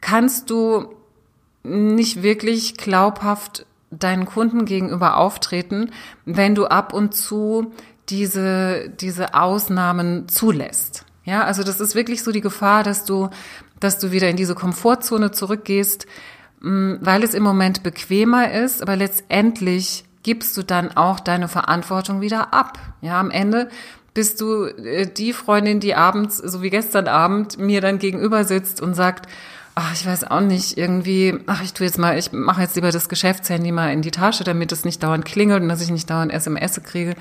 kannst 0.02 0.50
du 0.50 0.94
nicht 1.64 2.24
wirklich 2.24 2.78
glaubhaft 2.78 3.66
deinen 3.90 4.26
Kunden 4.26 4.66
gegenüber 4.66 5.18
auftreten, 5.18 5.92
wenn 6.26 6.56
du 6.56 6.66
ab 6.66 6.94
und 6.94 7.14
zu 7.14 7.74
diese, 8.10 8.90
diese 8.90 9.34
Ausnahmen 9.34 10.28
zulässt. 10.28 11.06
Ja, 11.26 11.44
also 11.44 11.64
das 11.64 11.80
ist 11.80 11.96
wirklich 11.96 12.24
so 12.24 12.32
die 12.32 12.42
Gefahr, 12.42 12.84
dass 12.84 13.06
du, 13.06 13.30
dass 13.80 14.00
du 14.00 14.12
wieder 14.12 14.30
in 14.30 14.36
diese 14.36 14.56
Komfortzone 14.56 15.32
zurückgehst, 15.32 16.06
mm, 16.62 16.96
weil 17.00 17.24
es 17.24 17.34
im 17.34 17.44
Moment 17.44 17.84
bequemer 17.84 18.52
ist, 18.52 18.82
aber 18.82 18.96
letztendlich 18.96 20.04
gibst 20.24 20.56
du 20.58 20.64
dann 20.64 20.96
auch 20.96 21.20
deine 21.20 21.48
Verantwortung 21.48 22.22
wieder 22.22 22.54
ab. 22.54 22.80
Ja, 23.02 23.20
am 23.20 23.32
Ende 23.32 23.70
bist 24.14 24.42
du 24.42 24.66
äh, 24.66 25.08
die 25.08 25.34
Freundin, 25.34 25.80
die 25.80 25.96
abends, 25.96 26.38
so 26.38 26.62
wie 26.62 26.70
gestern 26.70 27.08
Abend, 27.08 27.58
mir 27.58 27.82
dann 27.82 28.00
gegenüber 28.00 28.44
sitzt 28.44 28.82
und 28.82 28.94
sagt, 28.94 29.28
ach, 29.76 29.94
ich 29.94 30.06
weiß 30.06 30.26
auch 30.26 30.42
nicht, 30.42 30.78
irgendwie, 30.78 31.40
ach, 31.48 31.64
ich 31.64 31.74
tue 31.74 31.88
jetzt 31.88 31.98
mal, 31.98 32.18
ich 32.18 32.32
mache 32.32 32.62
jetzt 32.62 32.76
lieber 32.76 32.92
das 32.92 33.10
Geschäftshandy 33.10 33.72
mal 33.72 33.92
in 33.92 34.02
die 34.02 34.12
Tasche, 34.12 34.44
damit 34.44 34.72
es 34.72 34.86
nicht 34.86 35.02
dauernd 35.02 35.26
klingelt 35.26 35.64
und 35.64 35.70
dass 35.70 35.82
ich 35.82 35.90
nicht 35.90 36.10
dauernd 36.10 36.32
SMS 36.32 36.82
kriege. 36.84 37.16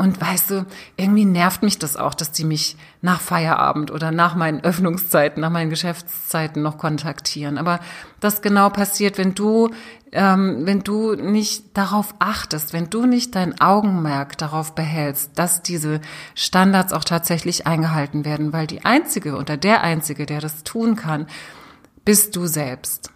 Und 0.00 0.20
weißt 0.20 0.50
du, 0.50 0.66
irgendwie 0.96 1.24
nervt 1.24 1.64
mich 1.64 1.80
das 1.80 1.96
auch, 1.96 2.14
dass 2.14 2.30
die 2.30 2.44
mich 2.44 2.76
nach 3.02 3.20
Feierabend 3.20 3.90
oder 3.90 4.12
nach 4.12 4.36
meinen 4.36 4.60
Öffnungszeiten, 4.60 5.40
nach 5.40 5.50
meinen 5.50 5.70
Geschäftszeiten 5.70 6.62
noch 6.62 6.78
kontaktieren. 6.78 7.58
Aber 7.58 7.80
das 8.20 8.40
genau 8.40 8.70
passiert, 8.70 9.18
wenn 9.18 9.34
du, 9.34 9.70
ähm, 10.12 10.60
wenn 10.66 10.84
du 10.84 11.16
nicht 11.16 11.76
darauf 11.76 12.14
achtest, 12.20 12.72
wenn 12.72 12.90
du 12.90 13.06
nicht 13.06 13.34
dein 13.34 13.60
Augenmerk 13.60 14.38
darauf 14.38 14.76
behältst, 14.76 15.32
dass 15.36 15.62
diese 15.62 16.00
Standards 16.36 16.92
auch 16.92 17.04
tatsächlich 17.04 17.66
eingehalten 17.66 18.24
werden, 18.24 18.52
weil 18.52 18.68
die 18.68 18.84
einzige 18.84 19.34
oder 19.34 19.56
der 19.56 19.82
einzige, 19.82 20.26
der 20.26 20.40
das 20.40 20.62
tun 20.62 20.94
kann, 20.94 21.26
bist 22.04 22.36
du 22.36 22.46
selbst. 22.46 23.10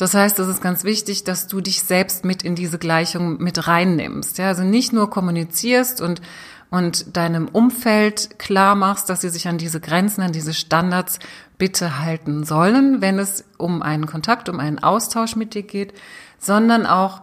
Das 0.00 0.14
heißt, 0.14 0.38
es 0.38 0.48
ist 0.48 0.62
ganz 0.62 0.82
wichtig, 0.82 1.24
dass 1.24 1.46
du 1.46 1.60
dich 1.60 1.82
selbst 1.82 2.24
mit 2.24 2.42
in 2.42 2.54
diese 2.54 2.78
Gleichung 2.78 3.36
mit 3.36 3.68
reinnimmst. 3.68 4.38
Ja, 4.38 4.46
also 4.46 4.62
nicht 4.62 4.94
nur 4.94 5.10
kommunizierst 5.10 6.00
und, 6.00 6.22
und 6.70 7.18
deinem 7.18 7.48
Umfeld 7.48 8.38
klar 8.38 8.76
machst, 8.76 9.10
dass 9.10 9.20
sie 9.20 9.28
sich 9.28 9.46
an 9.46 9.58
diese 9.58 9.78
Grenzen, 9.78 10.22
an 10.22 10.32
diese 10.32 10.54
Standards 10.54 11.18
bitte 11.58 11.98
halten 11.98 12.44
sollen, 12.44 13.02
wenn 13.02 13.18
es 13.18 13.44
um 13.58 13.82
einen 13.82 14.06
Kontakt, 14.06 14.48
um 14.48 14.58
einen 14.58 14.78
Austausch 14.78 15.36
mit 15.36 15.52
dir 15.52 15.64
geht, 15.64 15.92
sondern 16.38 16.86
auch, 16.86 17.20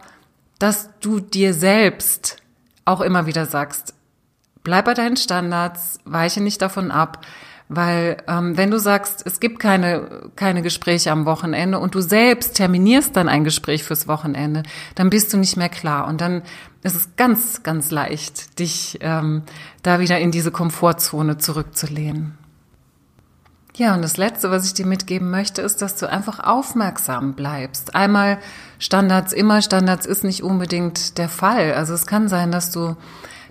dass 0.60 0.92
du 1.00 1.20
dir 1.20 1.56
selbst 1.56 2.38
auch 2.86 3.02
immer 3.02 3.26
wieder 3.26 3.48
sagst, 3.48 3.96
bleib 4.62 4.86
bei 4.86 4.94
deinen 4.94 5.18
Standards, 5.18 6.00
weiche 6.06 6.44
nicht 6.44 6.62
davon 6.62 6.92
ab, 6.92 7.26
weil 7.70 8.18
ähm, 8.28 8.56
wenn 8.56 8.72
du 8.72 8.80
sagst, 8.80 9.24
es 9.26 9.40
gibt 9.40 9.60
keine, 9.60 10.30
keine 10.36 10.62
Gespräche 10.62 11.12
am 11.12 11.26
Wochenende 11.26 11.80
und 11.80 11.96
du 11.96 12.02
selbst 12.02 12.56
terminierst 12.56 13.16
dann 13.16 13.28
ein 13.28 13.44
Gespräch 13.44 13.84
fürs 13.84 14.08
Wochenende, 14.08 14.64
dann 14.96 15.10
bist 15.10 15.34
du 15.34 15.38
nicht 15.38 15.58
mehr 15.58 15.70
klar. 15.70 16.08
Und 16.08 16.22
dann 16.22 16.44
ist 16.84 16.96
es 16.96 17.16
ganz, 17.18 17.64
ganz 17.64 17.92
leicht, 17.92 18.60
dich 18.60 19.00
ähm, 19.02 19.44
da 19.84 20.00
wieder 20.00 20.18
in 20.20 20.32
diese 20.32 20.52
Komfortzone 20.52 21.38
zurückzulehnen. 21.38 22.38
Ja, 23.76 23.94
und 23.94 24.02
das 24.02 24.18
Letzte, 24.18 24.50
was 24.50 24.66
ich 24.66 24.74
dir 24.74 24.88
mitgeben 24.88 25.30
möchte, 25.30 25.62
ist, 25.62 25.84
dass 25.84 25.96
du 25.96 26.10
einfach 26.10 26.40
aufmerksam 26.40 27.34
bleibst. 27.34 27.96
Einmal 27.96 28.40
Standards, 28.80 29.34
immer 29.34 29.62
Standards 29.62 30.08
ist 30.08 30.24
nicht 30.24 30.42
unbedingt 30.42 31.20
der 31.20 31.30
Fall. 31.30 31.74
Also 31.74 31.94
es 31.94 32.08
kann 32.08 32.28
sein, 32.28 32.52
dass 32.52 32.72
du 32.72 32.96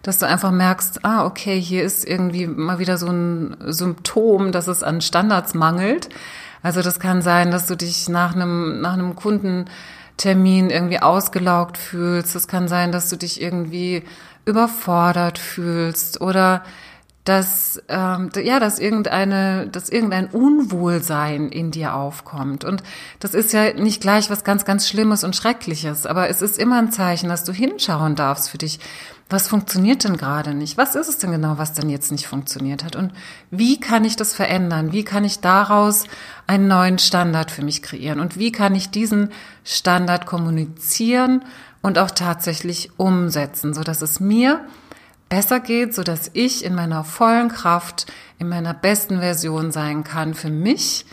dass 0.02 0.18
du 0.18 0.26
einfach 0.26 0.50
merkst, 0.50 1.04
ah, 1.04 1.24
okay, 1.24 1.60
hier 1.60 1.82
ist 1.82 2.06
irgendwie 2.06 2.46
mal 2.46 2.78
wieder 2.78 2.98
so 2.98 3.08
ein 3.08 3.56
Symptom, 3.66 4.52
dass 4.52 4.68
es 4.68 4.82
an 4.82 5.00
Standards 5.00 5.54
mangelt. 5.54 6.08
Also 6.62 6.82
das 6.82 7.00
kann 7.00 7.22
sein, 7.22 7.50
dass 7.50 7.66
du 7.66 7.76
dich 7.76 8.08
nach 8.08 8.34
einem, 8.34 8.80
nach 8.80 8.94
einem 8.94 9.14
Kundentermin 9.14 10.70
irgendwie 10.70 11.00
ausgelaugt 11.00 11.78
fühlst. 11.78 12.34
Es 12.34 12.48
kann 12.48 12.68
sein, 12.68 12.92
dass 12.92 13.08
du 13.08 13.16
dich 13.16 13.40
irgendwie 13.40 14.02
überfordert 14.44 15.38
fühlst 15.38 16.20
oder 16.20 16.62
dass 17.26 17.82
ähm, 17.88 18.30
ja, 18.36 18.60
dass 18.60 18.78
irgendeine, 18.78 19.66
dass 19.66 19.88
irgendein 19.88 20.28
Unwohlsein 20.28 21.48
in 21.48 21.72
dir 21.72 21.94
aufkommt. 21.94 22.64
Und 22.64 22.84
das 23.18 23.34
ist 23.34 23.52
ja 23.52 23.72
nicht 23.72 24.00
gleich 24.00 24.30
was 24.30 24.44
ganz, 24.44 24.64
ganz 24.64 24.88
Schlimmes 24.88 25.24
und 25.24 25.34
Schreckliches, 25.34 26.06
aber 26.06 26.28
es 26.28 26.40
ist 26.40 26.56
immer 26.56 26.78
ein 26.78 26.92
Zeichen, 26.92 27.28
dass 27.28 27.42
du 27.42 27.52
hinschauen 27.52 28.14
darfst 28.14 28.48
für 28.48 28.58
dich. 28.58 28.78
Was 29.28 29.48
funktioniert 29.48 30.04
denn 30.04 30.16
gerade 30.16 30.54
nicht? 30.54 30.76
Was 30.76 30.94
ist 30.94 31.08
es 31.08 31.18
denn 31.18 31.32
genau, 31.32 31.58
was 31.58 31.72
denn 31.72 31.90
jetzt 31.90 32.12
nicht 32.12 32.28
funktioniert 32.28 32.84
hat? 32.84 32.94
Und 32.94 33.12
wie 33.50 33.80
kann 33.80 34.04
ich 34.04 34.14
das 34.14 34.32
verändern? 34.32 34.92
Wie 34.92 35.02
kann 35.02 35.24
ich 35.24 35.40
daraus 35.40 36.04
einen 36.46 36.68
neuen 36.68 37.00
Standard 37.00 37.50
für 37.50 37.64
mich 37.64 37.82
kreieren? 37.82 38.20
Und 38.20 38.38
wie 38.38 38.52
kann 38.52 38.76
ich 38.76 38.90
diesen 38.90 39.32
Standard 39.64 40.26
kommunizieren 40.26 41.44
und 41.82 41.98
auch 41.98 42.12
tatsächlich 42.12 42.90
umsetzen, 42.98 43.74
so 43.74 43.82
dass 43.82 44.00
es 44.00 44.20
mir 44.20 44.64
besser 45.28 45.60
geht, 45.60 45.94
so 45.94 46.02
dass 46.02 46.30
ich 46.32 46.64
in 46.64 46.74
meiner 46.74 47.04
vollen 47.04 47.48
Kraft, 47.48 48.06
in 48.38 48.48
meiner 48.48 48.74
besten 48.74 49.20
Version 49.20 49.72
sein 49.72 50.04
kann 50.04 50.34
für 50.34 50.50
mich, 50.50 51.06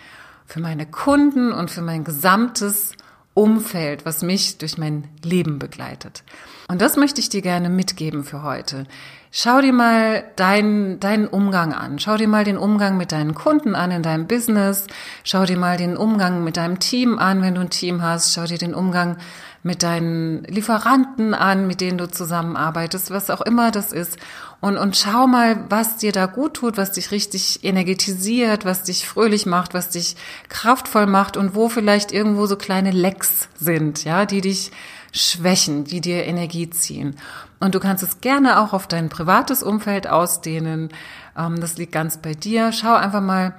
für 0.46 0.60
meine 0.60 0.86
Kunden 0.86 1.52
und 1.52 1.72
für 1.72 1.82
mein 1.82 2.04
gesamtes 2.04 2.94
Umfeld, 3.34 4.06
was 4.06 4.22
mich 4.22 4.60
durch 4.60 4.78
mein 4.78 5.08
Leben 5.24 5.58
begleitet. 5.58 6.24
Und 6.68 6.82
das 6.82 6.98
möchte 6.98 7.20
ich 7.20 7.30
dir 7.30 7.42
gerne 7.42 7.70
mitgeben 7.70 8.24
für 8.24 8.44
heute. 8.44 8.86
Schau 9.32 9.62
dir 9.62 9.74
mal 9.74 10.24
deinen, 10.36 11.00
deinen 11.00 11.28
Umgang 11.28 11.74
an. 11.74 11.98
Schau 11.98 12.18
dir 12.18 12.28
mal 12.28 12.44
den 12.44 12.58
Umgang 12.58 12.98
mit 12.98 13.12
deinen 13.12 13.34
Kunden 13.34 13.74
an 13.74 13.90
in 13.90 14.04
deinem 14.04 14.28
Business. 14.28 14.86
Schau 15.24 15.46
dir 15.46 15.58
mal 15.58 15.78
den 15.78 15.98
Umgang 15.98 16.44
mit 16.44 16.58
deinem 16.58 16.78
Team 16.78 17.18
an, 17.18 17.42
wenn 17.42 17.56
du 17.56 17.62
ein 17.62 17.72
Team 17.72 18.04
hast. 18.04 18.34
Schau 18.34 18.46
dir 18.46 18.60
den 18.60 18.76
Umgang 18.76 19.18
mit 19.64 19.82
deinen 19.82 20.44
Lieferanten 20.44 21.34
an, 21.34 21.68
mit 21.68 21.80
denen 21.80 21.98
du 21.98 22.10
zusammenarbeitest, 22.10 23.12
was 23.12 23.30
auch 23.30 23.42
immer 23.42 23.72
das 23.72 23.94
ist. 23.94 24.18
Und, 24.60 24.78
und 24.78 24.98
schau 24.98 25.26
mal, 25.26 25.66
was 25.70 25.98
dir 25.98 26.12
da 26.12 26.26
gut 26.26 26.56
tut, 26.56 26.78
was 26.78 26.92
dich 26.92 27.12
richtig 27.12 27.64
energetisiert, 27.64 28.66
was 28.66 28.84
dich 28.84 29.08
fröhlich 29.08 29.46
macht, 29.46 29.74
was 29.74 29.90
dich 29.90 30.16
kraftvoll 30.50 31.08
macht 31.08 31.38
und 31.38 31.56
wo 31.56 31.70
vielleicht 31.70 32.12
irgendwo 32.12 32.46
so 32.46 32.58
kleine 32.58 32.92
Lecks 32.92 33.48
sind, 33.56 34.04
ja, 34.04 34.26
die 34.26 34.42
dich 34.42 34.72
schwächen, 35.14 35.86
die 35.86 36.02
dir 36.02 36.26
Energie 36.26 36.70
ziehen. 36.70 37.16
Und 37.60 37.76
du 37.76 37.80
kannst 37.80 38.04
es 38.04 38.20
gerne 38.20 38.60
auch 38.60 38.74
auf 38.74 38.88
dein 38.88 39.08
privates 39.08 39.64
Umfeld 39.64 40.08
ausdehnen. 40.08 40.90
Ähm, 41.38 41.62
das 41.62 41.78
liegt 41.78 41.94
ganz 41.94 42.18
bei 42.18 42.34
dir. 42.34 42.74
Schau 42.74 42.94
einfach 42.96 43.22
mal, 43.22 43.56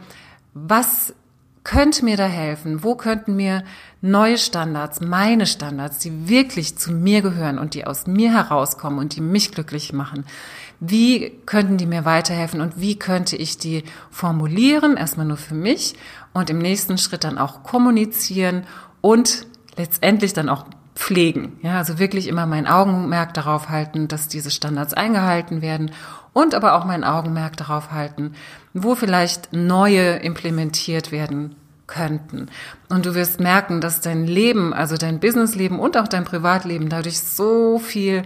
was 0.52 1.14
könnte 1.64 2.04
mir 2.04 2.16
da 2.16 2.26
helfen? 2.26 2.84
Wo 2.84 2.94
könnten 2.94 3.36
mir 3.36 3.64
neue 4.02 4.36
Standards, 4.36 5.00
meine 5.00 5.46
Standards, 5.46 5.98
die 5.98 6.28
wirklich 6.28 6.76
zu 6.76 6.92
mir 6.92 7.22
gehören 7.22 7.58
und 7.58 7.74
die 7.74 7.86
aus 7.86 8.06
mir 8.06 8.32
herauskommen 8.32 8.98
und 8.98 9.16
die 9.16 9.22
mich 9.22 9.50
glücklich 9.50 9.92
machen, 9.94 10.24
wie 10.78 11.30
könnten 11.46 11.78
die 11.78 11.86
mir 11.86 12.04
weiterhelfen 12.04 12.60
und 12.60 12.78
wie 12.78 12.98
könnte 12.98 13.36
ich 13.36 13.56
die 13.56 13.84
formulieren, 14.10 14.96
erstmal 14.96 15.26
nur 15.26 15.38
für 15.38 15.54
mich 15.54 15.94
und 16.34 16.50
im 16.50 16.58
nächsten 16.58 16.98
Schritt 16.98 17.24
dann 17.24 17.38
auch 17.38 17.62
kommunizieren 17.62 18.64
und 19.00 19.46
letztendlich 19.76 20.34
dann 20.34 20.50
auch 20.50 20.66
pflegen. 20.94 21.58
Ja, 21.62 21.78
also 21.78 21.98
wirklich 21.98 22.28
immer 22.28 22.46
mein 22.46 22.66
Augenmerk 22.66 23.34
darauf 23.34 23.68
halten, 23.68 24.06
dass 24.06 24.28
diese 24.28 24.50
Standards 24.50 24.94
eingehalten 24.94 25.62
werden 25.62 25.90
und 26.34 26.54
aber 26.54 26.74
auch 26.74 26.84
mein 26.84 27.04
Augenmerk 27.04 27.56
darauf 27.56 27.92
halten, 27.92 28.34
wo 28.74 28.94
vielleicht 28.94 29.54
neue 29.54 30.16
implementiert 30.16 31.10
werden 31.10 31.56
könnten. 31.86 32.48
Und 32.90 33.06
du 33.06 33.14
wirst 33.14 33.40
merken, 33.40 33.80
dass 33.80 34.02
dein 34.02 34.26
Leben, 34.26 34.74
also 34.74 34.96
dein 34.96 35.20
Businessleben 35.20 35.78
und 35.78 35.96
auch 35.96 36.08
dein 36.08 36.24
Privatleben 36.24 36.90
dadurch 36.90 37.20
so 37.20 37.78
viel 37.78 38.24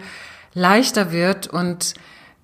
leichter 0.54 1.12
wird 1.12 1.46
und 1.46 1.94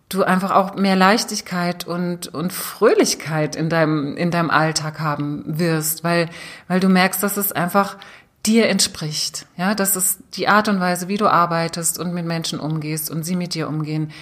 du 0.08 0.22
einfach 0.22 0.50
auch 0.50 0.76
mehr 0.76 0.96
Leichtigkeit 0.96 1.86
und, 1.86 2.28
und 2.28 2.52
Fröhlichkeit 2.52 3.56
in 3.56 3.68
deinem, 3.68 4.16
in 4.16 4.30
deinem 4.30 4.50
Alltag 4.50 5.00
haben 5.00 5.42
wirst, 5.46 6.04
weil, 6.04 6.28
weil 6.68 6.80
du 6.80 6.88
merkst, 6.88 7.22
dass 7.22 7.36
es 7.36 7.52
einfach 7.52 7.96
dir 8.44 8.68
entspricht. 8.68 9.46
Ja, 9.56 9.74
dass 9.74 9.96
es 9.96 10.18
die 10.34 10.48
Art 10.48 10.68
und 10.68 10.78
Weise, 10.78 11.08
wie 11.08 11.16
du 11.16 11.26
arbeitest 11.26 11.98
und 11.98 12.12
mit 12.12 12.26
Menschen 12.26 12.60
umgehst 12.60 13.10
und 13.10 13.24
sie 13.24 13.36
mit 13.36 13.54
dir 13.54 13.68
umgehen, 13.68 14.12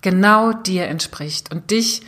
genau 0.00 0.52
dir 0.52 0.86
entspricht 0.86 1.52
und 1.52 1.70
dich, 1.70 2.02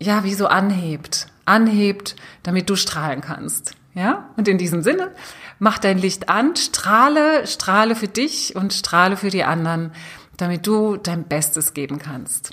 ja, 0.00 0.24
wie 0.24 0.34
so 0.34 0.46
anhebt, 0.46 1.26
anhebt, 1.44 2.16
damit 2.42 2.70
du 2.70 2.76
strahlen 2.76 3.20
kannst. 3.20 3.72
Ja, 3.94 4.28
und 4.36 4.46
in 4.46 4.58
diesem 4.58 4.82
Sinne, 4.82 5.10
mach 5.58 5.78
dein 5.78 5.98
Licht 5.98 6.28
an, 6.28 6.54
strahle, 6.54 7.46
strahle 7.46 7.96
für 7.96 8.06
dich 8.06 8.54
und 8.54 8.72
strahle 8.72 9.16
für 9.16 9.30
die 9.30 9.42
anderen 9.42 9.92
damit 10.38 10.66
du 10.66 10.96
dein 10.96 11.24
Bestes 11.24 11.74
geben 11.74 11.98
kannst. 11.98 12.52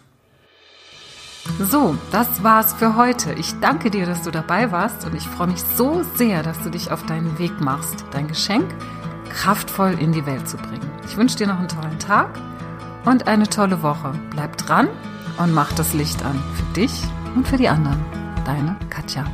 So, 1.60 1.96
das 2.12 2.44
war's 2.44 2.74
für 2.74 2.96
heute. 2.96 3.34
Ich 3.34 3.54
danke 3.60 3.92
dir, 3.92 4.08
dass 4.08 4.24
du 4.24 4.32
dabei 4.32 4.72
warst 4.72 5.06
und 5.06 5.16
ich 5.16 5.24
freue 5.24 5.48
mich 5.48 5.62
so 5.62 6.04
sehr, 6.16 6.42
dass 6.42 6.62
du 6.64 6.72
dich 6.72 6.92
auf 6.92 7.06
deinen 7.06 7.38
Weg 7.38 7.62
machst, 7.62 8.04
dein 8.12 8.28
Geschenk 8.28 8.66
kraftvoll 9.30 9.96
in 10.00 10.12
die 10.12 10.26
Welt 10.26 10.50
zu 10.50 10.58
bringen. 10.58 10.90
Ich 11.06 11.18
wünsche 11.18 11.38
dir 11.38 11.48
noch 11.48 11.60
einen 11.60 11.68
tollen 11.68 12.00
Tag 12.00 12.40
und 13.06 13.28
eine 13.28 13.48
tolle 13.48 13.82
Woche. 13.82 14.14
Bleib 14.32 14.58
dran 14.58 14.88
und 15.38 15.54
mach 15.54 15.72
das 15.74 15.94
Licht 15.94 16.24
an 16.24 16.42
für 16.56 16.74
dich 16.74 17.04
und 17.36 17.48
für 17.48 17.58
die 17.58 17.70
anderen. 17.70 18.04
Deine 18.46 18.76
Katja. 18.90 19.26